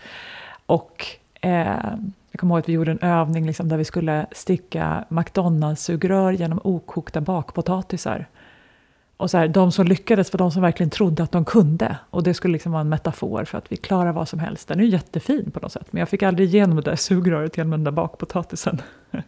Och 0.65 1.05
eh, 1.41 1.93
jag 2.33 2.39
kommer 2.39 2.55
ihåg 2.55 2.59
att 2.59 2.69
vi 2.69 2.73
gjorde 2.73 2.91
en 2.91 2.99
övning 2.99 3.45
liksom 3.45 3.69
där 3.69 3.77
vi 3.77 3.85
skulle 3.85 4.25
sticka 4.31 5.05
McDonalds-sugrör 5.09 6.31
genom 6.31 6.59
okokta 6.63 7.21
bakpotatisar. 7.21 8.27
Och 9.17 9.31
så 9.31 9.37
här, 9.37 9.47
de 9.47 9.71
som 9.71 9.85
lyckades 9.85 10.33
var 10.33 10.37
de 10.37 10.51
som 10.51 10.61
verkligen 10.61 10.89
trodde 10.89 11.23
att 11.23 11.31
de 11.31 11.45
kunde. 11.45 11.97
Och 12.09 12.23
det 12.23 12.33
skulle 12.33 12.51
liksom 12.51 12.71
vara 12.71 12.81
en 12.81 12.89
metafor 12.89 13.45
för 13.45 13.57
att 13.57 13.71
vi 13.71 13.77
klarar 13.77 14.13
vad 14.13 14.29
som 14.29 14.39
helst. 14.39 14.67
Den 14.67 14.79
är 14.79 14.83
ju 14.83 14.89
jättefin 14.89 15.51
på 15.51 15.59
något 15.59 15.71
sätt, 15.71 15.87
men 15.91 15.99
jag 15.99 16.09
fick 16.09 16.23
aldrig 16.23 16.49
igenom 16.49 16.75
det 16.75 16.81
där 16.81 16.95
sugröret 16.95 17.57
genom 17.57 17.71
den 17.71 17.83
där 17.83 17.91
bakpotatisen. 17.91 18.81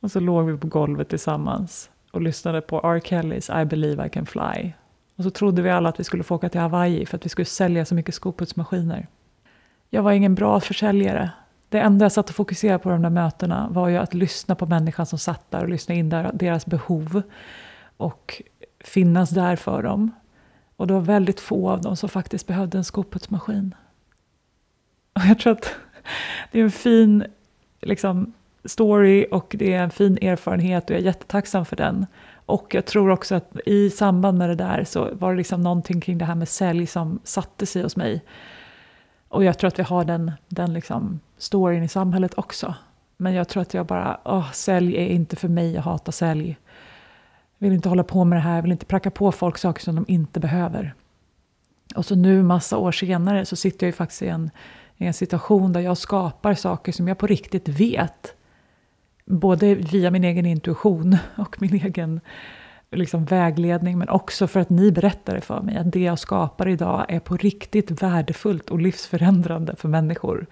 och 0.00 0.10
så 0.10 0.20
låg 0.20 0.46
vi 0.46 0.58
på 0.58 0.66
golvet 0.66 1.08
tillsammans 1.08 1.90
och 2.10 2.22
lyssnade 2.22 2.60
på 2.60 2.80
R. 2.80 3.00
Kellys 3.04 3.50
I 3.50 3.64
believe 3.64 4.06
I 4.06 4.08
can 4.08 4.26
fly. 4.26 4.72
Och 5.16 5.24
så 5.24 5.30
trodde 5.30 5.62
vi 5.62 5.70
alla 5.70 5.88
att 5.88 6.00
vi 6.00 6.04
skulle 6.04 6.22
få 6.22 6.34
åka 6.34 6.48
till 6.48 6.60
Hawaii 6.60 7.06
för 7.06 7.16
att 7.16 7.24
vi 7.24 7.28
skulle 7.28 7.46
sälja 7.46 7.84
så 7.84 7.94
mycket 7.94 8.14
skoputsmaskiner. 8.14 9.06
Jag 9.94 10.02
var 10.02 10.12
ingen 10.12 10.34
bra 10.34 10.60
försäljare. 10.60 11.30
Det 11.68 11.78
enda 11.78 12.04
jag 12.04 12.12
satt 12.12 12.28
och 12.28 12.34
fokuserade 12.34 12.78
på 12.78 12.88
de 12.88 13.02
där 13.02 13.10
mötena 13.10 13.68
var 13.70 13.88
ju 13.88 13.96
att 13.96 14.14
lyssna 14.14 14.54
på 14.54 14.66
människan 14.66 15.06
som 15.06 15.18
satt 15.18 15.50
där 15.50 15.62
och 15.62 15.68
lyssna 15.68 15.94
in 15.94 16.08
deras 16.34 16.66
behov 16.66 17.22
och 17.96 18.42
finnas 18.80 19.30
där 19.30 19.56
för 19.56 19.82
dem. 19.82 20.10
Och 20.76 20.86
det 20.86 20.94
var 20.94 21.00
väldigt 21.00 21.40
få 21.40 21.70
av 21.70 21.82
dem 21.82 21.96
som 21.96 22.08
faktiskt 22.08 22.46
behövde 22.46 22.78
en 22.78 22.84
skoputsmaskin. 22.84 23.74
Och 25.12 25.22
jag 25.28 25.38
tror 25.38 25.52
att 25.52 25.74
det 26.52 26.60
är 26.60 26.64
en 26.64 26.70
fin 26.70 27.24
liksom, 27.80 28.32
story 28.64 29.26
och 29.30 29.56
det 29.58 29.72
är 29.72 29.82
en 29.82 29.90
fin 29.90 30.18
erfarenhet 30.22 30.84
och 30.84 30.90
jag 30.90 31.00
är 31.00 31.04
jättetacksam 31.04 31.64
för 31.64 31.76
den. 31.76 32.06
Och 32.46 32.74
jag 32.74 32.84
tror 32.84 33.10
också 33.10 33.34
att 33.34 33.56
i 33.66 33.90
samband 33.90 34.38
med 34.38 34.48
det 34.48 34.54
där 34.54 34.84
så 34.84 35.14
var 35.14 35.30
det 35.30 35.36
liksom 35.36 35.60
någonting 35.60 36.00
kring 36.00 36.18
det 36.18 36.24
här 36.24 36.34
med 36.34 36.48
sälj 36.48 36.86
som 36.86 37.20
satte 37.24 37.66
sig 37.66 37.82
hos 37.82 37.96
mig. 37.96 38.22
Och 39.34 39.44
jag 39.44 39.58
tror 39.58 39.68
att 39.68 39.78
vi 39.78 39.82
har 39.82 40.04
den, 40.04 40.32
den 40.48 40.72
liksom 40.72 41.20
storyn 41.38 41.82
i 41.82 41.88
samhället 41.88 42.34
också. 42.36 42.74
Men 43.16 43.34
jag 43.34 43.48
tror 43.48 43.62
att 43.62 43.74
jag 43.74 43.86
bara, 43.86 44.20
åh, 44.24 44.52
sälj 44.52 44.96
är 44.96 45.06
inte 45.06 45.36
för 45.36 45.48
mig, 45.48 45.74
jag 45.74 45.82
hatar 45.82 46.12
sälj. 46.12 46.56
Vill 47.58 47.72
inte 47.72 47.88
hålla 47.88 48.04
på 48.04 48.24
med 48.24 48.36
det 48.36 48.42
här, 48.42 48.62
vill 48.62 48.72
inte 48.72 48.86
pracka 48.86 49.10
på 49.10 49.32
folk 49.32 49.58
saker 49.58 49.82
som 49.82 49.94
de 49.94 50.04
inte 50.08 50.40
behöver. 50.40 50.94
Och 51.94 52.06
så 52.06 52.14
nu, 52.14 52.42
massa 52.42 52.78
år 52.78 52.92
senare, 52.92 53.46
så 53.46 53.56
sitter 53.56 53.86
jag 53.86 53.88
ju 53.88 53.92
faktiskt 53.96 54.22
i 54.22 54.28
en, 54.28 54.50
i 54.96 55.06
en 55.06 55.14
situation 55.14 55.72
där 55.72 55.80
jag 55.80 55.98
skapar 55.98 56.54
saker 56.54 56.92
som 56.92 57.08
jag 57.08 57.18
på 57.18 57.26
riktigt 57.26 57.68
vet. 57.68 58.34
Både 59.24 59.74
via 59.74 60.10
min 60.10 60.24
egen 60.24 60.46
intuition 60.46 61.16
och 61.36 61.62
min 61.62 61.74
egen 61.74 62.20
liksom 62.94 63.24
vägledning, 63.24 63.98
men 63.98 64.08
också 64.08 64.46
för 64.46 64.60
att 64.60 64.70
ni 64.70 64.92
berättade 64.92 65.40
för 65.40 65.60
mig. 65.60 65.76
Att 65.76 65.92
det 65.92 66.02
jag 66.02 66.18
skapar 66.18 66.68
idag 66.68 67.06
är 67.08 67.20
på 67.20 67.36
riktigt 67.36 68.02
värdefullt 68.02 68.70
och 68.70 68.80
livsförändrande 68.80 69.76
för 69.76 69.88
människor. 69.88 70.46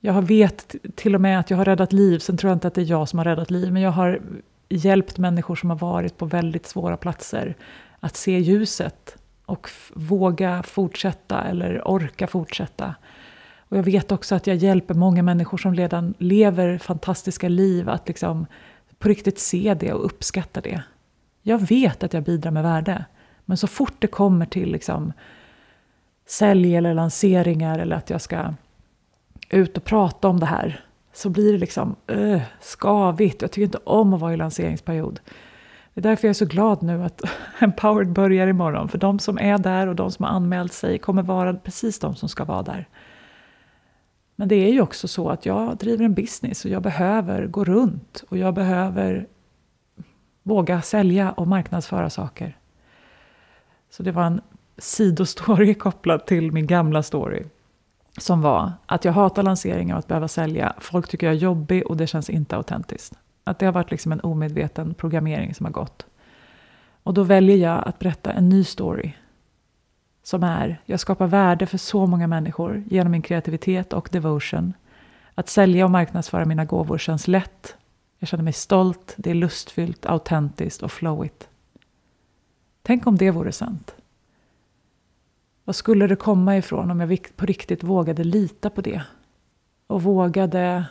Jag 0.00 0.22
vet 0.22 0.74
till 0.94 1.14
och 1.14 1.20
med 1.20 1.40
att 1.40 1.50
jag 1.50 1.56
har 1.56 1.64
räddat 1.64 1.92
liv, 1.92 2.18
sen 2.18 2.36
tror 2.36 2.50
jag 2.50 2.56
inte 2.56 2.68
att 2.68 2.74
det 2.74 2.80
är 2.80 2.90
jag 2.90 3.08
som 3.08 3.18
har 3.18 3.24
räddat 3.24 3.50
liv, 3.50 3.72
men 3.72 3.82
jag 3.82 3.90
har 3.90 4.20
hjälpt 4.68 5.18
människor 5.18 5.56
som 5.56 5.70
har 5.70 5.78
varit 5.78 6.16
på 6.16 6.26
väldigt 6.26 6.66
svåra 6.66 6.96
platser 6.96 7.56
att 8.00 8.16
se 8.16 8.38
ljuset 8.38 9.16
och 9.46 9.70
våga 9.94 10.62
fortsätta 10.62 11.42
eller 11.42 11.88
orka 11.88 12.26
fortsätta. 12.26 12.94
Och 13.68 13.76
jag 13.76 13.82
vet 13.82 14.12
också 14.12 14.34
att 14.34 14.46
jag 14.46 14.56
hjälper 14.56 14.94
många 14.94 15.22
människor 15.22 15.58
som 15.58 15.74
redan 15.74 16.14
lever 16.18 16.78
fantastiska 16.78 17.48
liv 17.48 17.88
att 17.88 18.08
liksom 18.08 18.46
på 19.00 19.08
riktigt 19.08 19.38
se 19.38 19.76
det 19.80 19.92
och 19.92 20.04
uppskatta 20.04 20.60
det. 20.60 20.82
Jag 21.42 21.58
vet 21.68 22.02
att 22.02 22.12
jag 22.12 22.22
bidrar 22.22 22.50
med 22.50 22.62
värde, 22.62 23.04
men 23.44 23.56
så 23.56 23.66
fort 23.66 23.94
det 23.98 24.06
kommer 24.06 24.46
till 24.46 24.72
liksom 24.72 25.12
sälj 26.26 26.76
eller 26.76 26.94
lanseringar 26.94 27.78
eller 27.78 27.96
att 27.96 28.10
jag 28.10 28.20
ska 28.20 28.54
ut 29.50 29.76
och 29.76 29.84
prata 29.84 30.28
om 30.28 30.40
det 30.40 30.46
här 30.46 30.84
så 31.12 31.30
blir 31.30 31.52
det 31.52 31.58
liksom 31.58 31.96
uh, 32.10 32.40
skavigt. 32.60 33.42
Jag 33.42 33.50
tycker 33.50 33.64
inte 33.64 33.78
om 33.84 34.14
att 34.14 34.20
vara 34.20 34.32
i 34.32 34.36
lanseringsperiod. 34.36 35.20
Det 35.94 36.00
är 36.00 36.02
därför 36.02 36.28
jag 36.28 36.30
är 36.30 36.34
så 36.34 36.46
glad 36.46 36.82
nu 36.82 37.04
att 37.04 37.22
Empowered 37.58 38.12
börjar 38.12 38.46
imorgon. 38.46 38.88
För 38.88 38.98
de 38.98 39.18
som 39.18 39.38
är 39.38 39.58
där 39.58 39.86
och 39.86 39.96
de 39.96 40.10
som 40.10 40.24
har 40.24 40.32
anmält 40.32 40.72
sig 40.72 40.98
kommer 40.98 41.22
vara 41.22 41.54
precis 41.54 41.98
de 41.98 42.16
som 42.16 42.28
ska 42.28 42.44
vara 42.44 42.62
där. 42.62 42.88
Men 44.40 44.48
det 44.48 44.54
är 44.54 44.72
ju 44.72 44.80
också 44.80 45.08
så 45.08 45.30
att 45.30 45.46
jag 45.46 45.76
driver 45.76 46.04
en 46.04 46.14
business 46.14 46.64
och 46.64 46.70
jag 46.70 46.82
behöver 46.82 47.46
gå 47.46 47.64
runt 47.64 48.24
och 48.28 48.38
jag 48.38 48.54
behöver 48.54 49.26
våga 50.42 50.82
sälja 50.82 51.32
och 51.32 51.46
marknadsföra 51.46 52.10
saker. 52.10 52.58
Så 53.90 54.02
det 54.02 54.12
var 54.12 54.24
en 54.24 54.40
sidostory 54.78 55.74
kopplad 55.84 56.26
till 56.26 56.52
min 56.52 56.66
gamla 56.66 57.02
story. 57.02 57.42
som 58.18 58.42
var 58.42 58.72
att 58.86 59.04
jag 59.04 59.12
hatar 59.12 59.42
lanseringar 59.42 59.94
och 59.94 59.98
att 59.98 60.08
behöva 60.08 60.28
sälja. 60.28 60.74
Folk 60.78 61.08
tycker 61.08 61.26
jag 61.26 61.36
är 61.36 61.40
jobbig 61.40 61.86
och 61.86 61.96
det 61.96 62.06
känns 62.06 62.30
inte 62.30 62.56
autentiskt. 62.56 63.14
Att 63.44 63.58
det 63.58 63.66
har 63.66 63.72
varit 63.72 63.90
liksom 63.90 64.12
en 64.12 64.20
omedveten 64.20 64.94
programmering 64.94 65.54
som 65.54 65.66
har 65.66 65.72
gått. 65.72 66.06
Och 67.02 67.14
då 67.14 67.22
väljer 67.22 67.56
jag 67.56 67.88
att 67.88 67.98
berätta 67.98 68.32
en 68.32 68.48
ny 68.48 68.64
story. 68.64 69.12
Som 70.22 70.42
är, 70.42 70.82
jag 70.84 71.00
skapar 71.00 71.26
värde 71.26 71.66
för 71.66 71.78
så 71.78 72.06
många 72.06 72.26
människor 72.26 72.84
genom 72.86 73.12
min 73.12 73.22
kreativitet 73.22 73.92
och 73.92 74.08
devotion. 74.12 74.72
Att 75.34 75.48
sälja 75.48 75.84
och 75.84 75.90
marknadsföra 75.90 76.44
mina 76.44 76.64
gåvor 76.64 76.98
känns 76.98 77.28
lätt. 77.28 77.76
Jag 78.18 78.28
känner 78.28 78.44
mig 78.44 78.52
stolt, 78.52 79.14
det 79.16 79.30
är 79.30 79.34
lustfyllt, 79.34 80.06
autentiskt 80.06 80.82
och 80.82 80.92
flowigt. 80.92 81.48
Tänk 82.82 83.06
om 83.06 83.16
det 83.16 83.30
vore 83.30 83.52
sant. 83.52 83.94
Vad 85.64 85.76
skulle 85.76 86.06
det 86.06 86.16
komma 86.16 86.56
ifrån 86.56 86.90
om 86.90 87.00
jag 87.00 87.36
på 87.36 87.46
riktigt 87.46 87.82
vågade 87.82 88.24
lita 88.24 88.70
på 88.70 88.80
det? 88.80 89.02
Och 89.86 90.02
vågade 90.02 90.84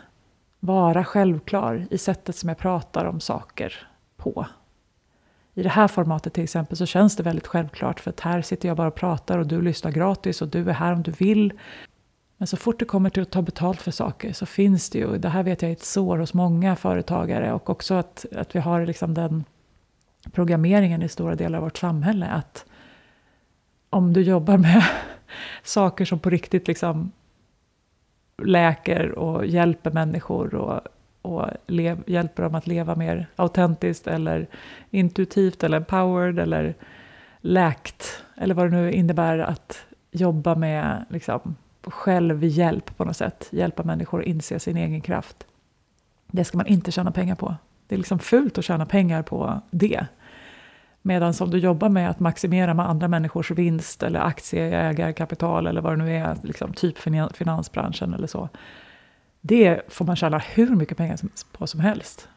vara 0.60 1.04
självklar 1.04 1.88
i 1.92 1.98
sättet 1.98 2.36
som 2.36 2.50
jag 2.50 2.58
pratar 2.58 3.06
om 3.06 3.20
saker 3.20 3.88
på. 4.18 4.46
I 5.54 5.64
det 5.64 5.70
här 5.70 5.88
formatet 5.88 6.34
till 6.34 6.44
exempel 6.44 6.78
så 6.78 6.86
känns 6.86 7.16
det 7.16 7.24
väldigt 7.24 7.48
självklart 7.48 8.00
för 8.00 8.10
att 8.10 8.20
här 8.20 8.42
sitter 8.42 8.68
jag 8.68 8.78
bara 8.78 8.88
och 8.88 8.96
pratar 8.96 9.38
och 9.38 9.48
du 9.48 9.62
lyssnar 9.62 9.92
gratis 9.92 10.42
och 10.42 10.48
du 10.48 10.70
är 10.70 10.74
här 10.74 10.94
om 10.94 11.04
du 11.04 11.12
vill. 11.12 11.54
Men 12.38 12.48
så 12.48 12.58
fort 12.58 12.80
det 12.80 12.86
kommer 12.86 13.10
till 13.10 13.24
att 13.24 13.32
ta 13.32 13.42
betalt 13.42 13.82
för 13.82 13.92
saker 13.92 14.34
så 14.34 14.46
finns 14.46 14.90
det 14.90 15.00
ju, 15.00 15.18
det 15.18 15.30
här 15.30 15.44
vet 15.44 15.62
jag 15.62 15.70
är 15.70 15.76
ett 15.76 15.84
sår 15.84 16.18
hos 16.18 16.34
många 16.34 16.76
företagare 16.76 17.54
och 17.54 17.70
också 17.70 17.94
att, 17.94 18.26
att 18.36 18.56
vi 18.56 18.60
har 18.60 18.86
liksom 18.86 19.14
den 19.14 19.44
programmeringen 20.32 21.02
i 21.02 21.10
stora 21.10 21.36
delar 21.36 21.58
av 21.58 21.64
vårt 21.64 21.78
samhälle 21.78 22.26
att 22.26 22.66
om 23.90 24.14
du 24.14 24.22
jobbar 24.22 24.58
med 24.58 24.84
saker 25.64 26.06
som 26.06 26.20
på 26.20 26.30
riktigt 26.30 26.68
liksom 26.68 27.12
läker 28.44 29.12
och 29.12 29.46
hjälper 29.46 29.92
människor 29.92 30.56
och, 30.56 30.82
och 31.22 31.46
lev, 31.68 32.04
hjälper 32.08 32.44
dem 32.44 32.56
att 32.56 32.68
leva 32.68 32.96
mer 32.96 33.28
autentiskt 33.36 34.08
eller 34.08 34.48
intuitivt 34.90 35.64
eller 35.64 35.78
empowered 35.78 36.40
eller 36.40 36.76
läkt 37.42 38.24
eller 38.38 38.56
vad 38.56 38.72
det 38.72 38.78
nu 38.78 38.92
innebär 38.92 39.40
att 39.40 39.86
jobba 40.12 40.56
med 40.56 41.06
liksom, 41.10 41.56
självhjälp 41.84 42.98
på 42.98 43.06
något 43.06 43.18
sätt. 43.18 43.48
Hjälpa 43.52 43.84
människor 43.84 44.20
att 44.20 44.28
inse 44.28 44.60
sin 44.60 44.78
egen 44.78 45.02
kraft. 45.02 45.46
Det 46.28 46.44
ska 46.44 46.58
man 46.58 46.68
inte 46.68 46.92
tjäna 46.92 47.12
pengar 47.12 47.36
på. 47.36 47.56
Det 47.88 47.96
är 47.96 47.98
liksom 47.98 48.20
fult 48.20 48.58
att 48.58 48.66
tjäna 48.66 48.86
pengar 48.86 49.24
på 49.24 49.62
det. 49.72 50.06
Medan 51.02 51.34
om 51.40 51.50
du 51.50 51.58
jobbar 51.58 51.90
med 51.90 52.10
att 52.10 52.20
maximera 52.20 52.74
med 52.74 52.90
andra 52.90 53.08
människors 53.08 53.52
vinst 53.52 54.04
eller 54.04 54.20
aktieägarkapital 54.20 55.68
eller 55.68 55.82
vad 55.82 55.94
det 55.94 56.04
nu 56.04 56.16
är, 56.16 56.38
liksom 56.44 56.74
typ 56.74 56.98
finansbranschen 57.34 58.14
eller 58.14 58.28
så. 58.28 58.50
Det 59.42 59.82
får 59.88 60.06
man 60.06 60.16
tjäna 60.16 60.38
hur 60.38 60.76
mycket 60.76 60.98
pengar 60.98 61.20
på 61.52 61.68
som 61.68 61.80
helst. 61.80 62.28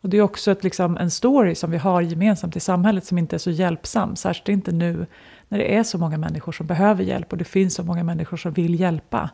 Och 0.00 0.08
det 0.08 0.16
är 0.16 0.22
också 0.22 0.50
ett, 0.50 0.64
liksom, 0.64 0.96
en 0.96 1.10
story 1.10 1.54
som 1.54 1.70
vi 1.70 1.78
har 1.78 2.00
gemensamt 2.00 2.56
i 2.56 2.60
samhället 2.60 3.04
som 3.04 3.18
inte 3.18 3.36
är 3.36 3.38
så 3.38 3.50
hjälpsam. 3.50 4.16
Särskilt 4.16 4.48
inte 4.48 4.72
nu 4.72 5.06
när 5.48 5.58
det 5.58 5.76
är 5.76 5.82
så 5.82 5.98
många 5.98 6.18
människor 6.18 6.52
som 6.52 6.66
behöver 6.66 7.04
hjälp 7.04 7.32
och 7.32 7.38
det 7.38 7.44
finns 7.44 7.74
så 7.74 7.82
många 7.82 8.04
människor 8.04 8.36
som 8.36 8.52
vill 8.52 8.80
hjälpa. 8.80 9.30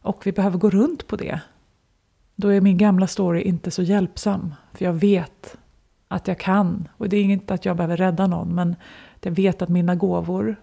Och 0.00 0.26
vi 0.26 0.32
behöver 0.32 0.58
gå 0.58 0.70
runt 0.70 1.06
på 1.06 1.16
det. 1.16 1.40
Då 2.36 2.48
är 2.48 2.60
min 2.60 2.78
gamla 2.78 3.06
story 3.06 3.42
inte 3.42 3.70
så 3.70 3.82
hjälpsam. 3.82 4.54
För 4.72 4.84
jag 4.84 4.92
vet 4.92 5.56
att 6.08 6.28
jag 6.28 6.38
kan. 6.38 6.88
Och 6.96 7.08
det 7.08 7.16
är 7.16 7.22
inte 7.22 7.54
att 7.54 7.64
jag 7.64 7.76
behöver 7.76 7.96
rädda 7.96 8.26
någon, 8.26 8.54
men 8.54 8.76
jag 9.20 9.32
vet 9.32 9.62
att 9.62 9.68
mina 9.68 9.94
gåvor 9.94 10.56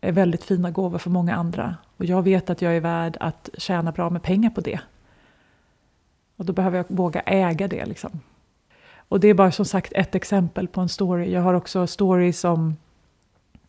är 0.00 0.12
väldigt 0.12 0.44
fina 0.44 0.70
gåvor 0.70 0.98
för 0.98 1.10
många 1.10 1.34
andra. 1.34 1.76
Och 1.96 2.04
jag 2.04 2.22
vet 2.22 2.50
att 2.50 2.62
jag 2.62 2.76
är 2.76 2.80
värd 2.80 3.16
att 3.20 3.50
tjäna 3.58 3.92
bra 3.92 4.10
med 4.10 4.22
pengar 4.22 4.50
på 4.50 4.60
det. 4.60 4.80
Och 6.36 6.44
då 6.44 6.52
behöver 6.52 6.76
jag 6.76 6.84
våga 6.88 7.20
äga 7.20 7.68
det. 7.68 7.84
Liksom. 7.84 8.20
Och 9.08 9.20
det 9.20 9.28
är 9.28 9.34
bara 9.34 9.52
som 9.52 9.64
sagt 9.64 9.92
ett 9.92 10.14
exempel 10.14 10.68
på 10.68 10.80
en 10.80 10.88
story. 10.88 11.32
Jag 11.32 11.40
har 11.40 11.54
också 11.54 11.86
stories 11.86 12.44
om, 12.44 12.76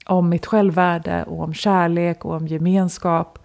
om 0.05 0.29
mitt 0.29 0.45
självvärde 0.45 1.23
och 1.23 1.43
om 1.43 1.53
kärlek 1.53 2.25
och 2.25 2.35
om 2.35 2.47
gemenskap. 2.47 3.39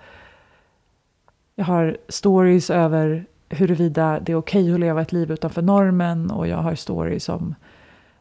Jag 1.54 1.64
har 1.64 1.96
stories 2.08 2.70
över 2.70 3.26
huruvida 3.48 4.20
det 4.20 4.32
är 4.32 4.36
okej 4.36 4.62
okay 4.62 4.74
att 4.74 4.80
leva 4.80 5.02
ett 5.02 5.12
liv 5.12 5.32
utanför 5.32 5.62
normen 5.62 6.30
och 6.30 6.48
jag 6.48 6.56
har 6.56 6.74
stories 6.74 7.28
om 7.28 7.54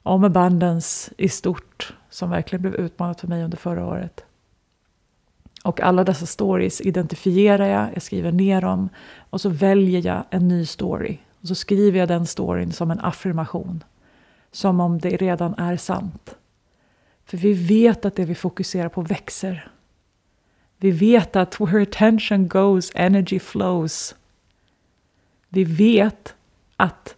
om 0.03 0.23
abundance 0.23 1.11
i 1.17 1.29
stort 1.29 1.95
som 2.09 2.29
verkligen 2.29 2.61
blev 2.61 2.75
utmanat 2.75 3.21
för 3.21 3.27
mig 3.27 3.43
under 3.43 3.57
förra 3.57 3.85
året. 3.85 4.25
Och 5.63 5.81
alla 5.81 6.03
dessa 6.03 6.25
stories 6.25 6.81
identifierar 6.81 7.65
jag, 7.65 7.89
jag 7.93 8.01
skriver 8.01 8.31
ner 8.31 8.61
dem 8.61 8.89
och 9.29 9.41
så 9.41 9.49
väljer 9.49 10.05
jag 10.05 10.23
en 10.29 10.47
ny 10.47 10.65
story. 10.65 11.17
Och 11.41 11.47
så 11.47 11.55
skriver 11.55 11.99
jag 11.99 12.07
den 12.07 12.25
storyn 12.25 12.71
som 12.71 12.91
en 12.91 12.99
affirmation. 12.99 13.83
Som 14.51 14.79
om 14.79 14.99
det 14.99 15.17
redan 15.17 15.53
är 15.53 15.77
sant. 15.77 16.35
För 17.25 17.37
vi 17.37 17.53
vet 17.53 18.05
att 18.05 18.15
det 18.15 18.25
vi 18.25 18.35
fokuserar 18.35 18.89
på 18.89 19.01
växer. 19.01 19.71
Vi 20.77 20.91
vet 20.91 21.35
att 21.35 21.59
where 21.59 21.81
attention 21.81 22.47
goes, 22.47 22.91
energy 22.95 23.39
flows. 23.39 24.15
Vi 25.49 25.63
vet 25.63 26.35
att 26.75 27.15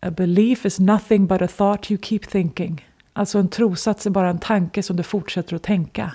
A 0.00 0.10
belief 0.10 0.66
is 0.66 0.78
nothing 0.78 1.26
but 1.26 1.42
a 1.42 1.48
thought 1.48 1.90
you 1.90 1.98
keep 2.02 2.18
thinking. 2.18 2.84
Alltså 3.12 3.38
en 3.38 3.48
trosats 3.48 4.06
är 4.06 4.10
bara 4.10 4.30
en 4.30 4.38
tanke 4.38 4.82
som 4.82 4.96
du 4.96 5.02
fortsätter 5.02 5.56
att 5.56 5.62
tänka. 5.62 6.14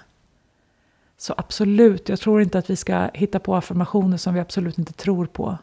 Så 1.22 1.34
absolut, 1.38 2.10
jag 2.10 2.20
tror 2.20 2.42
inte 2.42 2.58
att 2.58 2.70
vi 2.70 2.76
ska 2.76 3.10
hitta 3.14 3.40
på 3.40 3.56
affirmationer 3.56 4.18
som 4.18 4.34
vi 4.34 4.40
absolut 4.40 4.78
inte 4.78 4.94
tror 4.94 5.26
på. 5.26 5.58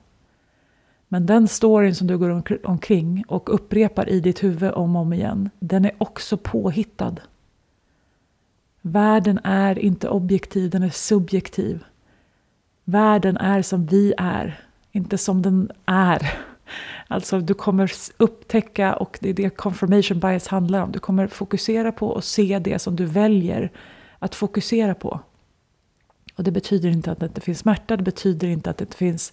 Men 1.09 1.27
den 1.27 1.49
storyn 1.49 1.95
som 1.95 2.07
du 2.07 2.19
går 2.19 2.43
omkring 2.65 3.25
och 3.29 3.55
upprepar 3.55 4.09
i 4.09 4.21
ditt 4.21 4.45
huvud 4.45 4.73
om 4.73 4.97
och 4.97 5.03
om 5.03 5.13
igen, 5.13 5.51
den 5.59 5.85
är 5.85 5.93
också 5.99 6.37
påhittad. 6.37 7.15
Världen 8.81 9.41
är 9.45 9.79
inte 9.79 10.09
objektiv, 10.09 10.71
den 10.71 10.83
är 10.83 10.91
subjektiv. 10.91 11.85
Världen 12.85 13.37
är 13.37 13.63
som 13.63 13.87
vi 13.87 14.15
är, 14.19 14.61
inte 14.93 15.19
som 15.19 15.43
den 15.43 15.71
är. 15.87 16.33
Alltså 17.09 17.41
du 17.41 17.55
kommer 17.55 17.93
upptäcka, 18.17 18.97
och 18.97 19.19
det 19.21 19.29
är 19.29 19.35
det 19.35 19.51
confirmation 19.51 20.21
bias 20.21 20.49
handlar 20.49 20.83
om, 20.83 20.93
du 20.93 20.99
kommer 20.99 21.27
fokusera 21.27 21.93
på 21.93 22.09
och 22.09 22.25
se 22.25 22.59
det 22.59 22.79
som 22.79 22.97
du 22.97 23.05
väljer 23.05 23.71
att 24.19 24.35
fokusera 24.35 24.95
på. 24.95 25.21
Och 26.39 26.45
det 26.45 26.51
betyder 26.51 26.89
inte 26.89 27.13
att 27.13 27.21
det 27.21 27.27
inte 27.27 27.41
finns 27.41 27.59
smärta, 27.59 27.97
det 27.97 28.03
betyder 28.03 28.49
inte 28.49 28.71
att 28.71 28.79
det 28.79 28.83
inte 28.83 28.97
finns 28.97 29.33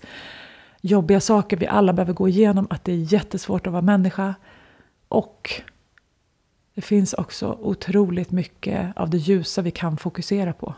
jobbiga 0.82 1.20
saker 1.20 1.58
vi 1.58 1.68
alla 1.68 1.94
behöver 1.94 2.14
gå 2.14 2.30
igenom, 2.30 2.68
att 2.70 2.84
det 2.84 2.92
är 2.92 3.14
jättesvårt 3.14 3.68
att 3.68 3.74
vara 3.74 3.82
människa. 3.82 4.36
Och 5.08 5.62
det 6.76 6.82
finns 6.82 7.14
också 7.14 7.58
otroligt 7.62 8.32
mycket 8.32 8.98
av 8.98 9.10
det 9.10 9.18
ljusa 9.18 9.62
vi 9.62 9.72
kan 9.72 9.98
fokusera 9.98 10.54
på. 10.54 10.76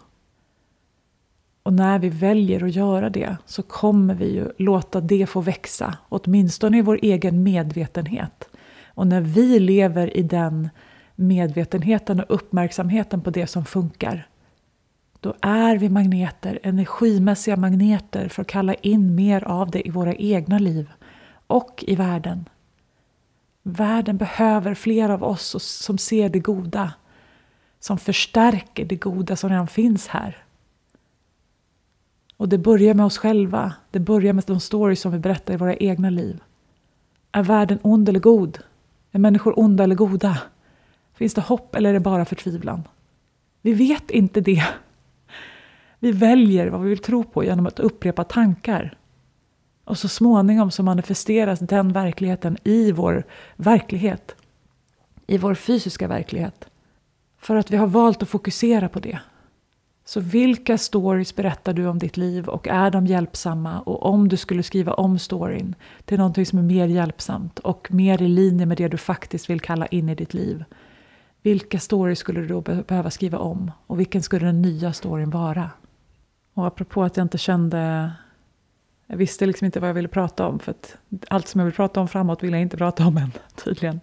Och 1.63 1.73
när 1.73 1.99
vi 1.99 2.09
väljer 2.09 2.63
att 2.63 2.75
göra 2.75 3.09
det 3.09 3.37
så 3.45 3.63
kommer 3.63 4.15
vi 4.15 4.33
ju 4.33 4.51
låta 4.57 5.01
det 5.01 5.27
få 5.27 5.41
växa, 5.41 5.97
åtminstone 6.09 6.77
i 6.77 6.81
vår 6.81 6.99
egen 7.01 7.43
medvetenhet. 7.43 8.49
Och 8.85 9.07
när 9.07 9.21
vi 9.21 9.59
lever 9.59 10.17
i 10.17 10.23
den 10.23 10.69
medvetenheten 11.15 12.19
och 12.19 12.35
uppmärksamheten 12.35 13.21
på 13.21 13.29
det 13.29 13.47
som 13.47 13.65
funkar, 13.65 14.27
då 15.19 15.33
är 15.41 15.77
vi 15.77 15.89
magneter, 15.89 16.59
energimässiga 16.63 17.55
magneter 17.55 18.29
för 18.29 18.41
att 18.41 18.47
kalla 18.47 18.73
in 18.73 19.15
mer 19.15 19.43
av 19.43 19.71
det 19.71 19.87
i 19.87 19.91
våra 19.91 20.15
egna 20.15 20.59
liv 20.59 20.89
och 21.47 21.83
i 21.87 21.95
världen. 21.95 22.49
Världen 23.63 24.17
behöver 24.17 24.73
fler 24.73 25.09
av 25.09 25.23
oss 25.23 25.63
som 25.63 25.97
ser 25.97 26.29
det 26.29 26.39
goda, 26.39 26.93
som 27.79 27.97
förstärker 27.97 28.85
det 28.85 28.95
goda 28.95 29.35
som 29.35 29.49
redan 29.49 29.67
finns 29.67 30.07
här. 30.07 30.43
Och 32.37 32.49
det 32.49 32.57
börjar 32.57 32.93
med 32.93 33.05
oss 33.05 33.17
själva. 33.17 33.73
Det 33.91 33.99
börjar 33.99 34.33
med 34.33 34.43
de 34.47 34.59
stories 34.59 35.01
som 35.01 35.11
vi 35.11 35.19
berättar 35.19 35.53
i 35.53 35.57
våra 35.57 35.75
egna 35.75 36.09
liv. 36.09 36.39
Är 37.31 37.43
världen 37.43 37.79
ond 37.81 38.09
eller 38.09 38.19
god? 38.19 38.59
Är 39.11 39.19
människor 39.19 39.59
onda 39.59 39.83
eller 39.83 39.95
goda? 39.95 40.41
Finns 41.13 41.33
det 41.33 41.41
hopp 41.41 41.75
eller 41.75 41.89
är 41.89 41.93
det 41.93 41.99
bara 41.99 42.25
förtvivlan? 42.25 42.83
Vi 43.61 43.73
vet 43.73 44.11
inte 44.11 44.41
det. 44.41 44.67
Vi 45.99 46.11
väljer 46.11 46.67
vad 46.67 46.81
vi 46.81 46.89
vill 46.89 46.97
tro 46.97 47.23
på 47.23 47.43
genom 47.43 47.67
att 47.67 47.79
upprepa 47.79 48.23
tankar. 48.23 48.97
Och 49.83 49.97
så 49.97 50.07
småningom 50.07 50.71
så 50.71 50.83
manifesteras 50.83 51.59
den 51.59 51.93
verkligheten 51.93 52.57
i 52.63 52.91
vår 52.91 53.23
verklighet. 53.55 54.35
I 55.27 55.37
vår 55.37 55.55
fysiska 55.55 56.07
verklighet. 56.07 56.69
För 57.37 57.55
att 57.55 57.71
vi 57.71 57.77
har 57.77 57.87
valt 57.87 58.23
att 58.23 58.29
fokusera 58.29 58.89
på 58.89 58.99
det. 58.99 59.19
Så 60.05 60.19
vilka 60.19 60.77
stories 60.77 61.35
berättar 61.35 61.73
du 61.73 61.87
om 61.87 61.99
ditt 61.99 62.17
liv 62.17 62.47
och 62.47 62.67
är 62.67 62.91
de 62.91 63.07
hjälpsamma? 63.07 63.81
Och 63.81 64.05
om 64.05 64.27
du 64.27 64.37
skulle 64.37 64.63
skriva 64.63 64.93
om 64.93 65.19
storyn 65.19 65.75
till 66.05 66.17
någonting 66.17 66.45
som 66.45 66.59
är 66.59 66.63
mer 66.63 66.87
hjälpsamt 66.87 67.59
och 67.59 67.87
mer 67.91 68.21
i 68.21 68.27
linje 68.27 68.65
med 68.65 68.77
det 68.77 68.87
du 68.87 68.97
faktiskt 68.97 69.49
vill 69.49 69.59
kalla 69.59 69.85
in 69.85 70.09
i 70.09 70.15
ditt 70.15 70.33
liv. 70.33 70.63
Vilka 71.41 71.79
stories 71.79 72.19
skulle 72.19 72.39
du 72.39 72.47
då 72.47 72.61
behöva 72.61 73.09
skriva 73.09 73.37
om? 73.37 73.71
Och 73.87 73.99
vilken 73.99 74.23
skulle 74.23 74.45
den 74.45 74.61
nya 74.61 74.93
storyn 74.93 75.29
vara? 75.29 75.69
Och 76.57 76.67
apropå 76.67 77.03
att 77.03 77.17
jag 77.17 77.23
inte 77.23 77.37
kände... 77.37 78.11
Jag 79.07 79.17
visste 79.17 79.45
liksom 79.45 79.65
inte 79.65 79.79
vad 79.79 79.89
jag 79.89 79.93
ville 79.93 80.07
prata 80.07 80.47
om. 80.47 80.59
För 80.59 80.71
att 80.71 80.97
allt 81.27 81.47
som 81.47 81.59
jag 81.59 81.65
vill 81.65 81.75
prata 81.75 81.99
om 82.01 82.07
framåt 82.07 82.43
vill 82.43 82.51
jag 82.51 82.61
inte 82.61 82.77
prata 82.77 83.07
om 83.07 83.17
än, 83.17 83.31
tydligen. 83.55 84.01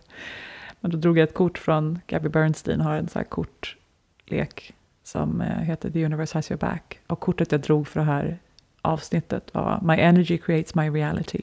Men 0.80 0.90
då 0.90 0.96
drog 0.96 1.18
jag 1.18 1.28
ett 1.28 1.34
kort 1.34 1.58
från 1.58 1.98
Gabby 2.06 2.28
Bernstein, 2.28 2.80
har 2.80 2.96
en 2.96 3.08
sån 3.08 3.20
här 3.20 3.24
kortlek 3.24 4.74
som 5.02 5.40
eh, 5.40 5.58
heter 5.58 5.90
The 5.90 6.04
Universe 6.04 6.38
Has 6.38 6.50
Your 6.50 6.58
Back. 6.58 7.00
Och 7.06 7.20
kortet 7.20 7.52
jag 7.52 7.60
drog 7.60 7.88
för 7.88 8.00
det 8.00 8.06
här 8.06 8.38
avsnittet 8.82 9.54
var 9.54 9.80
My 9.82 9.94
energy 9.94 10.38
creates 10.38 10.74
my 10.74 10.90
reality. 10.90 11.42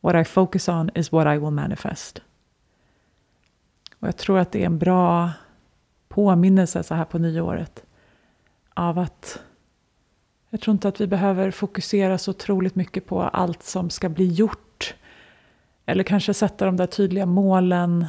What 0.00 0.14
I 0.14 0.24
focus 0.24 0.68
on 0.68 0.90
is 0.94 1.12
what 1.12 1.26
I 1.26 1.38
will 1.38 1.50
manifest. 1.50 2.22
Och 3.98 4.08
jag 4.08 4.16
tror 4.16 4.38
att 4.38 4.52
det 4.52 4.62
är 4.62 4.66
en 4.66 4.78
bra 4.78 5.30
påminnelse 6.08 6.82
så 6.82 6.94
här 6.94 7.04
på 7.04 7.18
nyåret 7.18 7.84
av 8.74 8.98
att 8.98 9.42
jag 10.50 10.60
tror 10.60 10.72
inte 10.72 10.88
att 10.88 11.00
vi 11.00 11.06
behöver 11.06 11.50
fokusera 11.50 12.18
så 12.18 12.30
otroligt 12.30 12.74
mycket 12.74 13.06
på 13.06 13.22
allt 13.22 13.62
som 13.62 13.90
ska 13.90 14.08
bli 14.08 14.26
gjort. 14.26 14.94
Eller 15.86 16.04
kanske 16.04 16.34
sätta 16.34 16.66
de 16.66 16.76
där 16.76 16.86
tydliga 16.86 17.26
målen. 17.26 18.06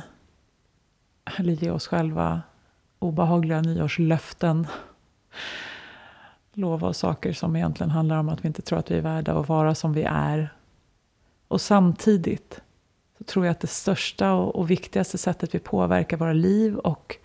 Eller 1.37 1.53
ge 1.53 1.71
oss 1.71 1.87
själva 1.87 2.41
obehagliga 2.99 3.61
nyårslöften. 3.61 4.67
Lova 6.53 6.87
oss 6.87 6.97
saker 6.97 7.33
som 7.33 7.55
egentligen 7.55 7.89
handlar 7.89 8.17
om 8.17 8.29
att 8.29 8.43
vi 8.43 8.47
inte 8.47 8.61
tror 8.61 8.79
att 8.79 8.91
vi 8.91 8.97
är 8.97 9.01
värda 9.01 9.39
att 9.39 9.49
vara 9.49 9.75
som 9.75 9.93
vi 9.93 10.03
är. 10.03 10.53
Och 11.47 11.61
samtidigt 11.61 12.61
så 13.17 13.23
tror 13.23 13.45
jag 13.45 13.51
att 13.51 13.59
det 13.59 13.67
största 13.67 14.33
och, 14.33 14.55
och 14.55 14.71
viktigaste 14.71 15.17
sättet 15.17 15.55
vi 15.55 15.59
påverkar 15.59 16.17
våra 16.17 16.33
liv 16.33 16.77
och 16.77 17.17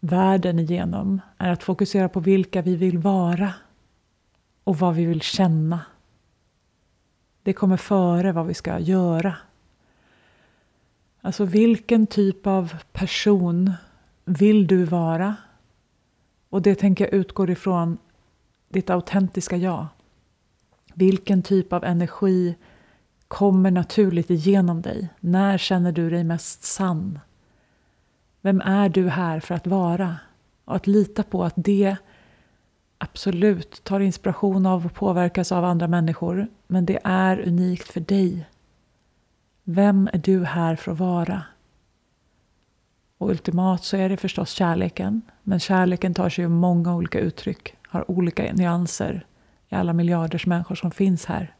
världen 0.00 0.58
igenom 0.58 1.20
är 1.38 1.50
att 1.50 1.62
fokusera 1.62 2.08
på 2.08 2.20
vilka 2.20 2.62
vi 2.62 2.76
vill 2.76 2.98
vara 2.98 3.52
och 4.68 4.78
vad 4.78 4.94
vi 4.94 5.04
vill 5.04 5.20
känna. 5.20 5.80
Det 7.42 7.52
kommer 7.52 7.76
före 7.76 8.32
vad 8.32 8.46
vi 8.46 8.54
ska 8.54 8.78
göra. 8.78 9.36
Alltså 11.20 11.44
vilken 11.44 12.06
typ 12.06 12.46
av 12.46 12.74
person 12.92 13.72
vill 14.24 14.66
du 14.66 14.84
vara? 14.84 15.36
Och 16.48 16.62
det 16.62 16.74
tänker 16.74 17.04
jag 17.04 17.14
utgår 17.14 17.50
ifrån 17.50 17.98
ditt 18.68 18.90
autentiska 18.90 19.56
jag. 19.56 19.86
Vilken 20.94 21.42
typ 21.42 21.72
av 21.72 21.84
energi 21.84 22.54
kommer 23.28 23.70
naturligt 23.70 24.30
igenom 24.30 24.82
dig? 24.82 25.08
När 25.20 25.58
känner 25.58 25.92
du 25.92 26.10
dig 26.10 26.24
mest 26.24 26.62
sann? 26.62 27.18
Vem 28.40 28.60
är 28.60 28.88
du 28.88 29.08
här 29.08 29.40
för 29.40 29.54
att 29.54 29.66
vara? 29.66 30.16
Och 30.64 30.76
att 30.76 30.86
lita 30.86 31.22
på 31.22 31.44
att 31.44 31.54
det 31.56 31.96
absolut 32.98 33.84
tar 33.84 34.00
inspiration 34.00 34.66
av 34.66 34.86
och 34.86 34.94
påverkas 34.94 35.52
av 35.52 35.64
andra 35.64 35.88
människor. 35.88 36.46
Men 36.66 36.86
det 36.86 36.98
är 37.04 37.48
unikt 37.48 37.88
för 37.88 38.00
dig. 38.00 38.48
Vem 39.64 40.08
är 40.12 40.18
du 40.18 40.44
här 40.44 40.76
för 40.76 40.92
att 40.92 40.98
vara? 40.98 41.42
Och 43.18 43.30
ultimat 43.30 43.84
så 43.84 43.96
är 43.96 44.08
det 44.08 44.16
förstås 44.16 44.50
kärleken. 44.50 45.22
Men 45.42 45.60
kärleken 45.60 46.14
tar 46.14 46.28
sig 46.28 46.44
ju 46.44 46.48
många 46.48 46.94
olika 46.94 47.20
uttryck. 47.20 47.74
Har 47.88 48.10
olika 48.10 48.52
nyanser 48.52 49.26
i 49.68 49.74
alla 49.74 49.92
miljarders 49.92 50.46
människor 50.46 50.74
som 50.74 50.90
finns 50.90 51.26
här. 51.26 51.54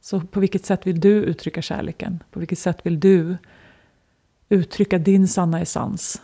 Så 0.00 0.20
på 0.20 0.40
vilket 0.40 0.66
sätt 0.66 0.86
vill 0.86 1.00
du 1.00 1.10
uttrycka 1.10 1.62
kärleken? 1.62 2.22
På 2.30 2.38
vilket 2.38 2.58
sätt 2.58 2.78
vill 2.82 3.00
du 3.00 3.36
uttrycka 4.48 4.98
din 4.98 5.28
sanna 5.28 5.60
essens? 5.60 6.22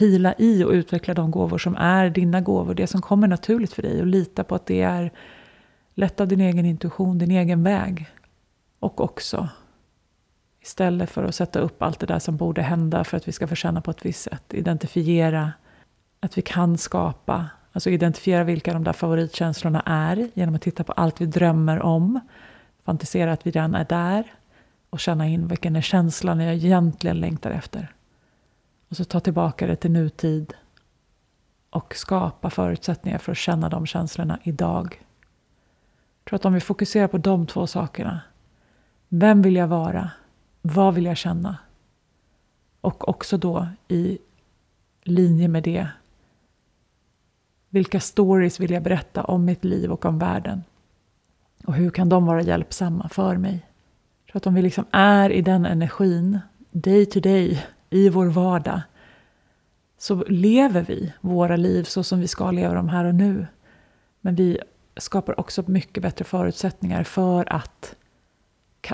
Vila 0.00 0.34
i 0.38 0.64
och 0.64 0.70
utveckla 0.70 1.14
de 1.14 1.30
gåvor 1.30 1.58
som 1.58 1.76
är 1.76 2.10
dina 2.10 2.40
gåvor, 2.40 2.74
det 2.74 2.86
som 2.86 3.02
kommer 3.02 3.28
naturligt 3.28 3.72
för 3.72 3.82
dig 3.82 4.00
och 4.00 4.06
lita 4.06 4.44
på 4.44 4.54
att 4.54 4.66
det 4.66 4.82
är 4.82 5.12
lätt 5.94 6.20
av 6.20 6.28
din 6.28 6.40
egen 6.40 6.66
intuition, 6.66 7.18
din 7.18 7.30
egen 7.30 7.62
väg. 7.62 8.06
Och 8.78 9.00
också 9.00 9.48
istället 10.62 11.10
för 11.10 11.24
att 11.24 11.34
sätta 11.34 11.58
upp 11.58 11.82
allt 11.82 12.00
det 12.00 12.06
där 12.06 12.18
som 12.18 12.36
borde 12.36 12.62
hända 12.62 13.04
för 13.04 13.16
att 13.16 13.28
vi 13.28 13.32
ska 13.32 13.46
få 13.46 13.54
känna 13.54 13.80
på 13.80 13.90
ett 13.90 14.06
visst 14.06 14.22
sätt, 14.22 14.54
identifiera 14.54 15.52
att 16.20 16.38
vi 16.38 16.42
kan 16.42 16.78
skapa, 16.78 17.46
alltså 17.72 17.90
identifiera 17.90 18.44
vilka 18.44 18.72
de 18.72 18.84
där 18.84 18.92
favoritkänslorna 18.92 19.82
är 19.86 20.30
genom 20.34 20.54
att 20.54 20.62
titta 20.62 20.84
på 20.84 20.92
allt 20.92 21.20
vi 21.20 21.26
drömmer 21.26 21.82
om, 21.82 22.20
fantisera 22.84 23.32
att 23.32 23.46
vi 23.46 23.50
redan 23.50 23.74
är 23.74 23.84
där 23.84 24.32
och 24.90 25.00
känna 25.00 25.28
in 25.28 25.48
vilken 25.48 25.76
är 25.76 25.80
känslan 25.80 26.40
jag 26.40 26.54
egentligen 26.54 27.20
längtar 27.20 27.50
efter. 27.50 27.92
Och 28.92 28.96
så 28.96 29.04
ta 29.04 29.20
tillbaka 29.20 29.66
det 29.66 29.76
till 29.76 29.90
nutid 29.90 30.54
och 31.70 31.96
skapa 31.96 32.50
förutsättningar 32.50 33.18
för 33.18 33.32
att 33.32 33.38
känna 33.38 33.68
de 33.68 33.86
känslorna 33.86 34.38
idag. 34.42 35.04
Jag 36.18 36.24
tror 36.24 36.36
att 36.36 36.44
om 36.44 36.54
vi 36.54 36.60
fokuserar 36.60 37.08
på 37.08 37.18
de 37.18 37.46
två 37.46 37.66
sakerna. 37.66 38.20
Vem 39.08 39.42
vill 39.42 39.56
jag 39.56 39.68
vara? 39.68 40.10
Vad 40.62 40.94
vill 40.94 41.04
jag 41.04 41.16
känna? 41.16 41.58
Och 42.80 43.08
också 43.08 43.38
då 43.38 43.68
i 43.88 44.18
linje 45.02 45.48
med 45.48 45.62
det. 45.62 45.88
Vilka 47.68 48.00
stories 48.00 48.60
vill 48.60 48.70
jag 48.70 48.82
berätta 48.82 49.24
om 49.24 49.44
mitt 49.44 49.64
liv 49.64 49.92
och 49.92 50.04
om 50.04 50.18
världen? 50.18 50.64
Och 51.64 51.74
hur 51.74 51.90
kan 51.90 52.08
de 52.08 52.26
vara 52.26 52.42
hjälpsamma 52.42 53.08
för 53.08 53.36
mig? 53.36 53.66
Jag 54.24 54.32
tror 54.32 54.40
att 54.40 54.46
om 54.46 54.54
vi 54.54 54.62
liksom 54.62 54.84
är 54.90 55.30
i 55.30 55.42
den 55.42 55.66
energin, 55.66 56.38
day 56.70 57.06
to 57.06 57.20
day, 57.20 57.66
i 57.92 58.08
vår 58.08 58.26
vardag, 58.26 58.80
så 59.98 60.24
lever 60.28 60.82
vi 60.82 61.12
våra 61.20 61.56
liv 61.56 61.84
så 61.84 62.02
som 62.02 62.20
vi 62.20 62.28
ska 62.28 62.50
leva 62.50 62.74
dem 62.74 62.88
här 62.88 63.04
och 63.04 63.14
nu. 63.14 63.46
Men 64.20 64.34
vi 64.34 64.58
skapar 64.96 65.40
också 65.40 65.64
mycket 65.66 66.02
bättre 66.02 66.24
förutsättningar 66.24 67.04
för 67.04 67.52
att 67.52 67.96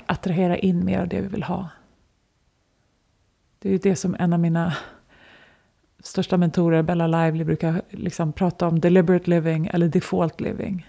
attrahera 0.05 0.57
in 0.57 0.85
mer 0.85 0.99
av 0.99 1.07
det 1.07 1.21
vi 1.21 1.27
vill 1.27 1.43
ha. 1.43 1.69
Det 3.59 3.73
är 3.73 3.79
det 3.79 3.95
som 3.95 4.15
en 4.19 4.33
av 4.33 4.39
mina 4.39 4.73
största 5.99 6.37
mentorer, 6.37 6.83
Bella 6.83 7.07
Lively, 7.07 7.43
brukar 7.43 7.81
liksom 7.89 8.33
prata 8.33 8.67
om 8.67 8.79
deliberate 8.79 9.29
living 9.29 9.67
eller 9.67 9.87
default 9.87 10.41
living. 10.41 10.87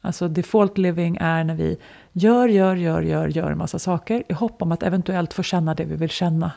Alltså 0.00 0.28
default 0.28 0.78
living 0.78 1.16
är 1.20 1.44
när 1.44 1.54
vi 1.54 1.78
gör, 2.12 2.48
gör, 2.48 2.76
gör, 2.76 3.02
gör, 3.02 3.28
gör 3.28 3.50
en 3.50 3.58
massa 3.58 3.78
saker 3.78 4.22
i 4.28 4.32
hopp 4.32 4.62
om 4.62 4.72
att 4.72 4.82
eventuellt 4.82 5.34
få 5.34 5.42
känna 5.42 5.74
det 5.74 5.84
vi 5.84 5.96
vill 5.96 6.10
känna. 6.10 6.52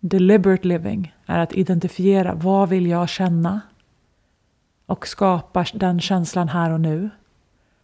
Deliberate 0.00 0.68
living 0.68 1.14
är 1.26 1.38
att 1.38 1.52
identifiera 1.52 2.34
vad 2.34 2.68
vill 2.68 2.86
jag 2.86 3.08
känna 3.08 3.60
och 4.86 5.06
skapa 5.06 5.64
den 5.74 6.00
känslan 6.00 6.48
här 6.48 6.70
och 6.70 6.80
nu. 6.80 7.10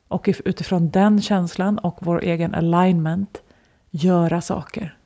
Och 0.08 0.28
utifrån 0.44 0.90
den 0.90 1.22
känslan 1.22 1.78
och 1.78 1.98
vår 2.00 2.22
egen 2.22 2.54
alignment 2.54 3.42
göra 3.90 4.40
saker. 4.40 4.96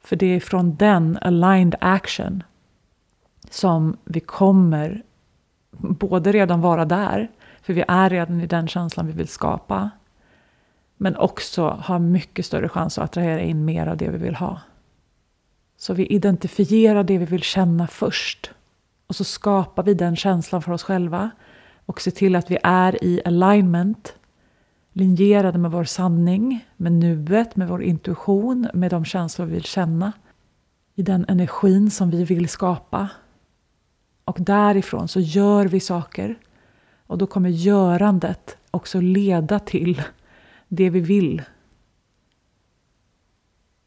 För 0.00 0.16
det 0.16 0.26
är 0.26 0.40
från 0.40 0.76
den 0.76 1.18
aligned 1.22 1.74
action 1.80 2.42
som 3.50 3.96
vi 4.04 4.20
kommer 4.20 5.02
både 5.70 6.32
redan 6.32 6.60
vara 6.60 6.84
där, 6.84 7.30
för 7.62 7.72
vi 7.72 7.84
är 7.88 8.10
redan 8.10 8.40
i 8.40 8.46
den 8.46 8.68
känslan 8.68 9.06
vi 9.06 9.12
vill 9.12 9.28
skapa, 9.28 9.90
men 10.96 11.16
också 11.16 11.68
ha 11.68 11.98
mycket 11.98 12.46
större 12.46 12.68
chans 12.68 12.98
att 12.98 13.04
attrahera 13.04 13.40
in 13.40 13.64
mer 13.64 13.86
av 13.86 13.96
det 13.96 14.08
vi 14.08 14.18
vill 14.18 14.34
ha. 14.34 14.60
Så 15.80 15.94
vi 15.94 16.06
identifierar 16.06 17.04
det 17.04 17.18
vi 17.18 17.24
vill 17.24 17.42
känna 17.42 17.86
först. 17.86 18.50
Och 19.06 19.16
så 19.16 19.24
skapar 19.24 19.82
vi 19.82 19.94
den 19.94 20.16
känslan 20.16 20.62
för 20.62 20.72
oss 20.72 20.82
själva 20.82 21.30
och 21.86 22.00
ser 22.00 22.10
till 22.10 22.36
att 22.36 22.50
vi 22.50 22.58
är 22.62 23.04
i 23.04 23.20
alignment, 23.24 24.14
linjerade 24.92 25.58
med 25.58 25.70
vår 25.70 25.84
sanning, 25.84 26.66
med 26.76 26.92
nuet, 26.92 27.56
med 27.56 27.68
vår 27.68 27.82
intuition, 27.82 28.68
med 28.74 28.90
de 28.90 29.04
känslor 29.04 29.46
vi 29.46 29.54
vill 29.54 29.64
känna. 29.64 30.12
I 30.94 31.02
den 31.02 31.24
energin 31.28 31.90
som 31.90 32.10
vi 32.10 32.24
vill 32.24 32.48
skapa. 32.48 33.08
Och 34.24 34.36
därifrån 34.40 35.08
så 35.08 35.20
gör 35.20 35.66
vi 35.66 35.80
saker. 35.80 36.38
Och 37.06 37.18
då 37.18 37.26
kommer 37.26 37.48
görandet 37.48 38.56
också 38.70 39.00
leda 39.00 39.58
till 39.58 40.02
det 40.68 40.90
vi 40.90 41.00
vill. 41.00 41.42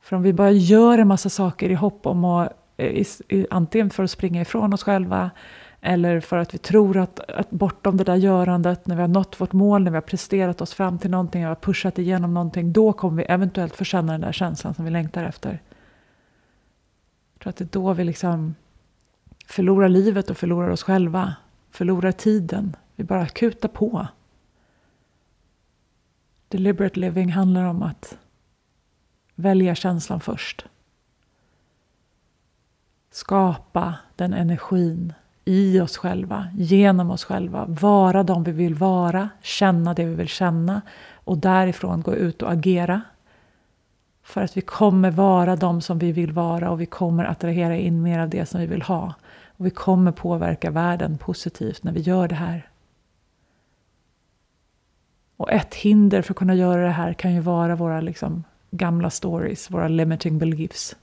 För 0.04 0.16
om 0.16 0.22
vi 0.22 0.34
bara 0.34 0.52
gör 0.52 0.98
en 0.98 1.08
massa 1.08 1.30
saker 1.30 1.70
i 1.70 1.74
hopp 1.74 2.06
om 2.06 2.26
att 2.26 2.54
eh, 2.78 3.46
antingen 3.50 3.90
för 3.90 4.04
att 4.04 4.12
springa 4.12 4.42
ifrån 4.42 4.74
oss 4.74 4.84
själva 4.84 5.32
eller 5.82 6.20
för 6.20 6.38
att 6.38 6.54
vi 6.54 6.58
tror 6.58 6.98
att, 6.98 7.20
att 7.20 7.50
bortom 7.50 7.98
det 7.98 8.04
där 8.04 8.16
görandet, 8.16 8.88
när 8.88 8.96
vi 8.96 9.02
har 9.02 9.08
nått 9.08 9.42
vårt 9.42 9.54
mål, 9.54 9.84
när 9.84 9.92
vi 9.92 9.98
har 9.98 10.02
presterat 10.02 10.62
oss 10.62 10.74
fram 10.74 11.00
till 11.00 11.12
någonting, 11.12 11.42
när 11.42 11.48
vi 11.48 11.56
har 11.56 11.56
pushat 11.56 12.00
igenom 12.00 12.34
någonting, 12.34 12.74
då 12.74 12.94
kommer 12.94 13.18
vi 13.18 13.24
eventuellt 13.24 13.76
få 13.76 13.84
känna 13.84 14.12
den 14.12 14.22
där 14.22 14.32
känslan 14.32 14.74
som 14.74 14.86
vi 14.86 14.92
längtar 14.92 15.24
efter. 15.24 15.62
Jag 17.34 17.40
tror 17.40 17.50
att 17.50 17.56
det 17.56 17.64
är 17.64 17.80
då 17.82 17.94
vi 17.94 18.04
liksom 18.04 18.56
förlorar 19.48 19.90
livet 19.90 20.30
och 20.30 20.38
förlorar 20.38 20.70
oss 20.70 20.84
själva, 20.84 21.36
förlorar 21.72 22.12
tiden. 22.12 22.76
Vi 22.96 23.04
bara 23.04 23.28
kutar 23.28 23.70
på. 23.70 24.08
Deliberate 26.48 27.00
living 27.00 27.32
handlar 27.32 27.66
om 27.66 27.84
att 27.84 28.18
välja 29.36 29.76
känslan 29.76 30.20
först. 30.20 30.66
Skapa 33.12 33.96
den 34.16 34.34
energin 34.34 35.14
i 35.46 35.80
oss 35.80 35.98
själva, 35.98 36.48
genom 36.58 37.12
oss 37.12 37.24
själva, 37.24 37.66
vara 37.66 38.24
de 38.24 38.44
vi 38.44 38.52
vill 38.52 38.76
vara, 38.76 39.30
känna 39.42 39.94
det 39.94 40.06
vi 40.06 40.16
vill 40.16 40.28
känna 40.28 40.82
och 41.14 41.38
därifrån 41.38 42.02
gå 42.02 42.16
ut 42.16 42.42
och 42.42 42.52
agera. 42.52 43.02
För 44.24 44.42
att 44.42 44.58
vi 44.58 44.62
kommer 44.62 45.12
vara 45.12 45.56
de 45.56 45.82
som 45.82 46.00
vi 46.00 46.12
vill 46.12 46.32
vara 46.32 46.72
och 46.72 46.82
vi 46.82 46.86
kommer 46.86 47.26
attrahera 47.26 47.78
in 47.78 48.02
mer 48.02 48.20
av 48.20 48.30
det 48.30 48.46
som 48.46 48.60
vi 48.60 48.68
vill 48.68 48.82
ha. 48.82 49.14
Och 49.58 49.66
vi 49.66 49.70
kommer 49.70 50.12
påverka 50.12 50.72
världen 50.72 51.18
positivt 51.18 51.84
när 51.84 51.92
vi 51.92 52.00
gör 52.00 52.28
det 52.28 52.36
här. 52.36 52.70
Och 55.38 55.52
ett 55.52 55.76
hinder 55.76 56.22
för 56.22 56.34
att 56.34 56.38
kunna 56.38 56.56
göra 56.56 56.82
det 56.84 56.90
här 56.90 57.14
kan 57.14 57.34
ju 57.34 57.40
vara 57.40 57.76
våra 57.76 58.02
liksom, 58.02 58.44
gamla 58.74 59.10
stories, 59.10 59.72
våra 59.72 59.88
limiting 59.88 60.40
beliefs. 60.40 60.96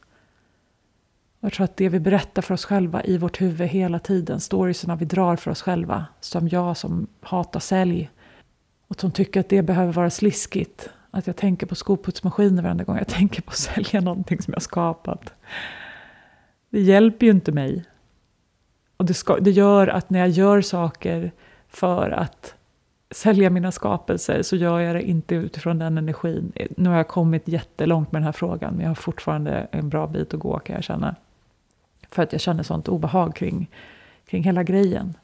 Jag 1.40 1.52
tror 1.52 1.64
att 1.64 1.76
det 1.76 1.88
vi 1.88 2.00
berättar 2.00 2.42
för 2.42 2.54
oss 2.54 2.64
själva 2.64 3.04
i 3.04 3.18
vårt 3.18 3.40
huvud 3.40 3.68
hela 3.68 3.98
tiden, 3.98 4.40
storiesarna 4.40 4.96
vi 4.96 5.04
drar 5.04 5.36
för 5.36 5.50
oss 5.50 5.62
själva, 5.62 6.06
som 6.20 6.48
jag 6.48 6.76
som 6.76 7.06
hatar 7.20 7.60
sälj 7.60 8.10
och 8.88 9.00
som 9.00 9.10
tycker 9.10 9.40
att 9.40 9.48
det 9.48 9.62
behöver 9.62 9.92
vara 9.92 10.10
sliskigt. 10.10 10.90
Att 11.10 11.26
jag 11.26 11.36
tänker 11.36 11.66
på 11.66 11.74
skoputsmaskiner 11.74 12.62
varenda 12.62 12.84
gång 12.84 12.96
jag 12.96 13.08
tänker 13.18 13.42
på 13.42 13.50
att 13.50 13.56
sälja 13.56 14.00
någonting 14.00 14.42
som 14.42 14.52
jag 14.52 14.62
skapat. 14.62 15.32
Det 16.70 16.80
hjälper 16.80 17.26
ju 17.26 17.32
inte 17.32 17.52
mig. 17.52 17.84
Och 18.96 19.04
det, 19.04 19.14
ska, 19.14 19.36
det 19.36 19.50
gör 19.50 19.86
att 19.86 20.10
när 20.10 20.18
jag 20.18 20.28
gör 20.28 20.60
saker 20.60 21.32
för 21.68 22.10
att 22.10 22.54
sälja 23.10 23.50
mina 23.50 23.72
skapelser 23.72 24.42
så 24.42 24.56
gör 24.56 24.80
jag 24.80 24.96
det 24.96 25.02
inte 25.02 25.34
utifrån 25.34 25.78
den 25.78 25.98
energin. 25.98 26.52
Nu 26.76 26.88
har 26.88 26.96
jag 26.96 27.08
kommit 27.08 27.48
jättelångt 27.48 28.12
med 28.12 28.22
den 28.22 28.26
här 28.26 28.32
frågan 28.32 28.74
men 28.74 28.82
jag 28.82 28.90
har 28.90 28.94
fortfarande 28.94 29.66
en 29.70 29.88
bra 29.88 30.06
bit 30.06 30.34
att 30.34 30.40
gå 30.40 30.58
kan 30.58 30.74
jag 30.74 30.84
känna. 30.84 31.14
För 32.10 32.22
att 32.22 32.32
jag 32.32 32.40
känner 32.40 32.62
sånt 32.62 32.88
obehag 32.88 33.36
kring, 33.36 33.70
kring 34.26 34.44
hela 34.44 34.62
grejen. 34.62 35.14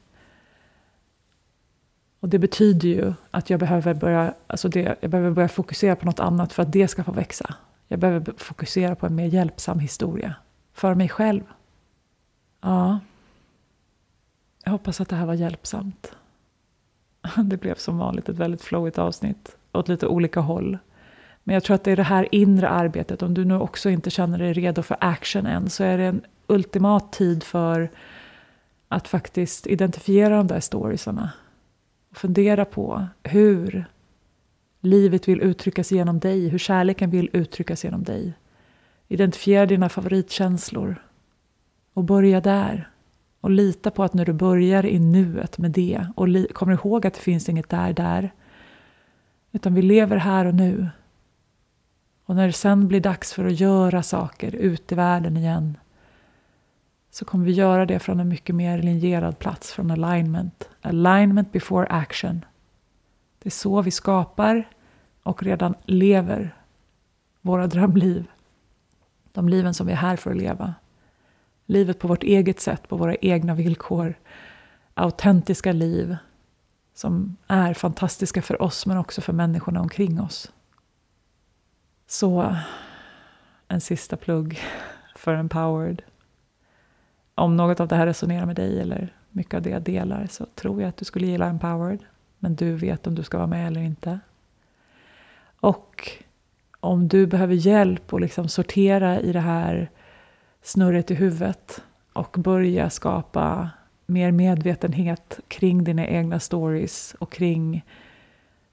Och 2.19 2.29
det 2.29 2.39
betyder 2.39 2.87
ju 2.87 3.13
att 3.31 3.49
jag 3.49 3.59
behöver, 3.59 3.93
börja, 3.93 4.33
alltså 4.47 4.69
det, 4.69 4.97
jag 5.01 5.11
behöver 5.11 5.31
börja 5.31 5.47
fokusera 5.47 5.95
på 5.95 6.05
något 6.05 6.19
annat 6.19 6.53
för 6.53 6.63
att 6.63 6.71
det 6.71 6.87
ska 6.87 7.03
få 7.03 7.11
växa. 7.11 7.55
Jag 7.87 7.99
behöver 7.99 8.33
fokusera 8.37 8.95
på 8.95 9.05
en 9.05 9.15
mer 9.15 9.25
hjälpsam 9.25 9.79
historia. 9.79 10.35
För 10.73 10.95
mig 10.95 11.09
själv. 11.09 11.43
Ja. 12.61 12.99
Jag 14.63 14.71
hoppas 14.71 15.01
att 15.01 15.09
det 15.09 15.15
här 15.15 15.25
var 15.25 15.33
hjälpsamt. 15.33 16.11
Det 17.43 17.57
blev 17.57 17.75
som 17.75 17.97
vanligt 17.97 18.29
ett 18.29 18.37
väldigt 18.37 18.61
flowigt 18.61 18.97
avsnitt. 18.97 19.55
Åt 19.73 19.87
lite 19.87 20.07
olika 20.07 20.39
håll. 20.39 20.77
Men 21.43 21.53
jag 21.53 21.63
tror 21.63 21.75
att 21.75 21.83
det 21.83 21.91
är 21.91 21.95
det 21.95 22.03
här 22.03 22.27
inre 22.31 22.69
arbetet. 22.69 23.21
Om 23.21 23.33
du 23.33 23.45
nu 23.45 23.55
också 23.59 23.89
inte 23.89 24.09
känner 24.09 24.39
dig 24.39 24.53
redo 24.53 24.81
för 24.81 24.97
action 24.99 25.45
än 25.45 25.69
så 25.69 25.83
är 25.83 25.97
det 25.97 26.03
en 26.03 26.21
ultimat 26.47 27.11
tid 27.11 27.43
för 27.43 27.89
att 28.87 29.07
faktiskt 29.07 29.67
identifiera 29.67 30.37
de 30.37 30.47
där 30.47 30.59
storiesarna. 30.59 31.31
Och 32.11 32.17
fundera 32.17 32.65
på 32.65 33.07
hur 33.23 33.85
livet 34.81 35.27
vill 35.27 35.41
uttryckas 35.41 35.91
genom 35.91 36.19
dig, 36.19 36.47
hur 36.47 36.57
kärleken 36.57 37.09
vill 37.09 37.29
uttryckas 37.33 37.83
genom 37.83 38.03
dig. 38.03 38.33
Identifiera 39.07 39.65
dina 39.65 39.89
favoritkänslor 39.89 40.95
och 41.93 42.03
börja 42.03 42.41
där. 42.41 42.89
Och 43.47 43.51
lita 43.51 43.91
på 43.91 44.03
att 44.03 44.13
när 44.13 44.25
du 44.25 44.33
börjar 44.33 44.85
i 44.85 44.99
nuet 44.99 45.57
med 45.57 45.71
det 45.71 46.07
och 46.15 46.27
kommer 46.53 46.73
ihåg 46.73 47.05
att 47.05 47.13
det 47.13 47.19
finns 47.19 47.49
inget 47.49 47.69
där, 47.69 47.93
där. 47.93 48.31
Utan 49.51 49.73
vi 49.73 49.81
lever 49.81 50.17
här 50.17 50.45
och 50.45 50.55
nu. 50.55 50.89
Och 52.25 52.35
när 52.35 52.47
det 52.47 52.53
sen 52.53 52.87
blir 52.87 53.01
dags 53.01 53.33
för 53.33 53.45
att 53.45 53.59
göra 53.59 54.03
saker 54.03 54.55
ute 54.55 54.93
i 54.93 54.97
världen 54.97 55.37
igen 55.37 55.77
så 57.11 57.25
kommer 57.25 57.45
vi 57.45 57.51
göra 57.51 57.85
det 57.85 57.99
från 57.99 58.19
en 58.19 58.27
mycket 58.27 58.55
mer 58.55 58.81
linjerad 58.81 59.39
plats, 59.39 59.73
från 59.73 59.91
alignment. 59.91 60.69
Alignment 60.81 61.51
before 61.51 61.87
action. 61.87 62.45
Det 63.39 63.49
är 63.49 63.51
så 63.51 63.81
vi 63.81 63.91
skapar 63.91 64.69
och 65.23 65.43
redan 65.43 65.75
lever 65.85 66.55
våra 67.41 67.67
drömliv. 67.67 68.27
De 69.31 69.49
liven 69.49 69.73
som 69.73 69.87
vi 69.87 69.93
är 69.93 69.97
här 69.97 70.15
för 70.15 70.31
att 70.31 70.37
leva. 70.37 70.73
Livet 71.69 71.99
på 71.99 72.07
vårt 72.07 72.23
eget 72.23 72.59
sätt, 72.59 72.89
på 72.89 72.97
våra 72.97 73.15
egna 73.15 73.55
villkor. 73.55 74.15
Autentiska 74.93 75.71
liv 75.71 76.17
som 76.93 77.37
är 77.47 77.73
fantastiska 77.73 78.41
för 78.41 78.61
oss 78.61 78.85
men 78.85 78.97
också 78.97 79.21
för 79.21 79.33
människorna 79.33 79.81
omkring 79.81 80.21
oss. 80.21 80.51
Så 82.07 82.55
en 83.67 83.81
sista 83.81 84.17
plugg 84.17 84.59
för 85.15 85.33
Empowered 85.33 86.01
om 87.35 87.57
något 87.57 87.79
av 87.79 87.87
det 87.87 87.95
här 87.95 88.05
resonerar 88.05 88.45
med 88.45 88.55
dig 88.55 88.79
eller 88.79 89.13
mycket 89.29 89.53
av 89.53 89.61
det 89.61 89.69
jag 89.69 89.81
delar 89.81 90.27
så 90.27 90.45
tror 90.55 90.81
jag 90.81 90.89
att 90.89 90.97
du 90.97 91.05
skulle 91.05 91.27
gilla 91.27 91.47
Empowered. 91.47 91.99
Men 92.39 92.55
du 92.55 92.75
vet 92.75 93.07
om 93.07 93.15
du 93.15 93.23
ska 93.23 93.37
vara 93.37 93.47
med 93.47 93.67
eller 93.67 93.81
inte. 93.81 94.19
Och 95.59 96.11
om 96.79 97.07
du 97.07 97.27
behöver 97.27 97.53
hjälp 97.53 98.13
att 98.13 98.21
liksom 98.21 98.47
sortera 98.47 99.19
i 99.19 99.31
det 99.31 99.39
här 99.39 99.89
snurret 100.61 101.11
i 101.11 101.15
huvudet 101.15 101.83
och 102.13 102.35
börja 102.39 102.89
skapa 102.89 103.69
mer 104.05 104.31
medvetenhet 104.31 105.39
kring 105.47 105.83
dina 105.83 106.07
egna 106.07 106.39
stories 106.39 107.15
och 107.19 107.31
kring 107.31 107.85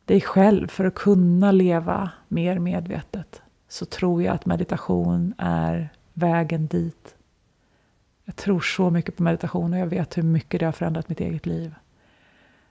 dig 0.04 0.20
själv 0.20 0.68
för 0.68 0.84
att 0.84 0.94
kunna 0.94 1.52
leva 1.52 2.10
mer 2.28 2.58
medvetet 2.58 3.42
så 3.68 3.86
tror 3.86 4.22
jag 4.22 4.34
att 4.34 4.46
meditation 4.46 5.34
är 5.38 5.88
vägen 6.12 6.66
dit. 6.66 7.14
Jag 8.24 8.36
tror 8.36 8.60
så 8.60 8.90
mycket 8.90 9.16
på 9.16 9.22
meditation 9.22 9.72
och 9.72 9.78
jag 9.78 9.86
vet 9.86 10.18
hur 10.18 10.22
mycket 10.22 10.60
det 10.60 10.66
har 10.66 10.72
förändrat 10.72 11.08
mitt 11.08 11.20
eget 11.20 11.46
liv. 11.46 11.74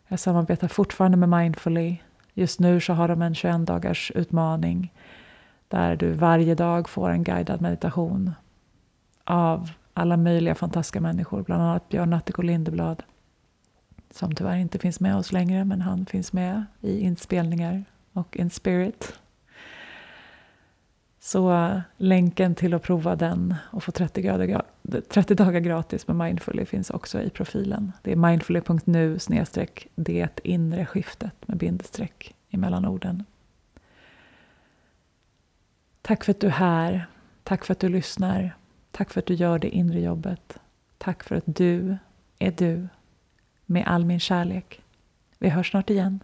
Jag 0.08 0.20
samarbetar 0.20 0.68
fortfarande 0.68 1.18
med 1.18 1.30
Mindfully. 1.30 1.98
Just 2.34 2.60
nu 2.60 2.82
så 2.82 2.94
har 2.94 3.08
de 3.08 3.22
en 3.22 3.36
21 3.36 3.66
dagars 3.66 4.12
utmaning 4.16 4.94
där 5.68 5.96
du 5.96 6.12
varje 6.12 6.56
dag 6.56 6.90
får 6.90 7.10
en 7.10 7.24
guidad 7.24 7.62
meditation 7.62 8.32
av 9.24 9.72
alla 9.94 10.18
möjliga 10.18 10.56
fantastiska 10.56 11.02
människor, 11.02 11.44
bland 11.44 11.64
annat 11.64 11.90
Björn 11.90 12.10
Natthiko 12.10 12.42
Lindeblad 12.42 13.04
som 14.14 14.36
tyvärr 14.36 14.58
inte 14.58 14.80
finns 14.80 15.00
med 15.00 15.16
oss 15.16 15.32
längre, 15.32 15.66
men 15.66 15.82
han 15.82 16.06
finns 16.06 16.34
med 16.34 16.66
i 16.82 17.00
inspelningar 17.00 17.84
och 18.14 18.38
in 18.38 18.50
spirit. 18.50 19.20
Så 21.20 21.54
eh, 21.54 21.80
länken 21.98 22.56
till 22.56 22.74
att 22.74 22.84
prova 22.84 23.16
den 23.16 23.56
och 23.72 23.84
få 23.84 23.92
30, 23.92 24.22
grader, 24.22 24.62
30 25.10 25.36
dagar 25.36 25.60
gratis 25.60 26.08
med 26.08 26.16
Mindfully 26.16 26.66
finns 26.66 26.90
också 26.90 27.22
i 27.22 27.30
profilen. 27.30 27.92
Det 28.02 28.12
är 28.12 28.16
mindfully.nu 28.16 29.20
snedstreck 29.20 29.88
det 29.96 30.40
inre 30.44 30.86
skiftet 30.86 31.48
med 31.48 31.58
bindestreck 31.58 32.36
emellan 32.50 32.86
orden. 32.86 33.24
Tack 36.02 36.24
för 36.24 36.32
att 36.32 36.40
du 36.40 36.48
är 36.48 36.52
här. 36.52 37.08
Tack 37.44 37.66
för 37.66 37.72
att 37.72 37.80
du 37.80 37.90
lyssnar. 37.90 38.56
Tack 38.96 39.10
för 39.10 39.20
att 39.20 39.26
du 39.26 39.34
gör 39.34 39.60
det 39.60 39.70
inre 39.70 40.02
jobbet. 40.02 40.58
Tack 40.98 41.24
för 41.24 41.36
att 41.36 41.44
du 41.46 41.98
är 42.40 42.52
du 42.52 42.88
med 43.66 43.84
all 43.88 44.06
min 44.06 44.20
kärlek. 44.20 44.82
Vi 45.40 45.50
hörs 45.50 45.72
snart 45.72 45.90
igen. 45.90 46.20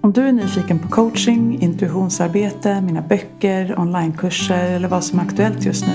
Om 0.00 0.12
du 0.12 0.28
är 0.28 0.32
nyfiken 0.32 0.78
på 0.78 0.88
coaching, 0.88 1.62
intuitionsarbete, 1.62 2.80
mina 2.80 3.02
böcker, 3.02 3.78
onlinekurser 3.78 4.70
eller 4.70 4.88
vad 4.88 5.04
som 5.04 5.18
är 5.18 5.22
aktuellt 5.22 5.64
just 5.64 5.86
nu 5.86 5.94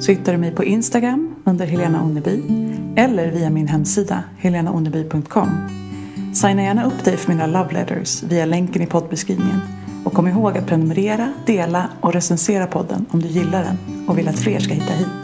så 0.00 0.12
hittar 0.12 0.32
du 0.32 0.38
mig 0.38 0.54
på 0.54 0.64
Instagram 0.64 1.34
under 1.44 1.66
Helena 1.66 2.02
Onneby 2.02 2.42
eller 2.96 3.30
via 3.30 3.50
min 3.50 3.68
hemsida 3.68 4.24
helenaonneby.com. 4.38 5.48
Signa 6.34 6.62
gärna 6.62 6.84
upp 6.84 7.04
dig 7.04 7.16
för 7.16 7.32
mina 7.32 7.46
love 7.46 7.72
letters 7.72 8.22
via 8.22 8.46
länken 8.46 8.82
i 8.82 8.86
poddbeskrivningen 8.86 9.77
och 10.08 10.14
kom 10.14 10.28
ihåg 10.28 10.58
att 10.58 10.66
prenumerera, 10.66 11.32
dela 11.46 11.88
och 12.00 12.12
recensera 12.12 12.66
podden 12.66 13.06
om 13.10 13.22
du 13.22 13.28
gillar 13.28 13.64
den 13.64 14.06
och 14.08 14.18
vill 14.18 14.28
att 14.28 14.38
fler 14.38 14.60
ska 14.60 14.74
hitta 14.74 14.92
hit. 14.92 15.17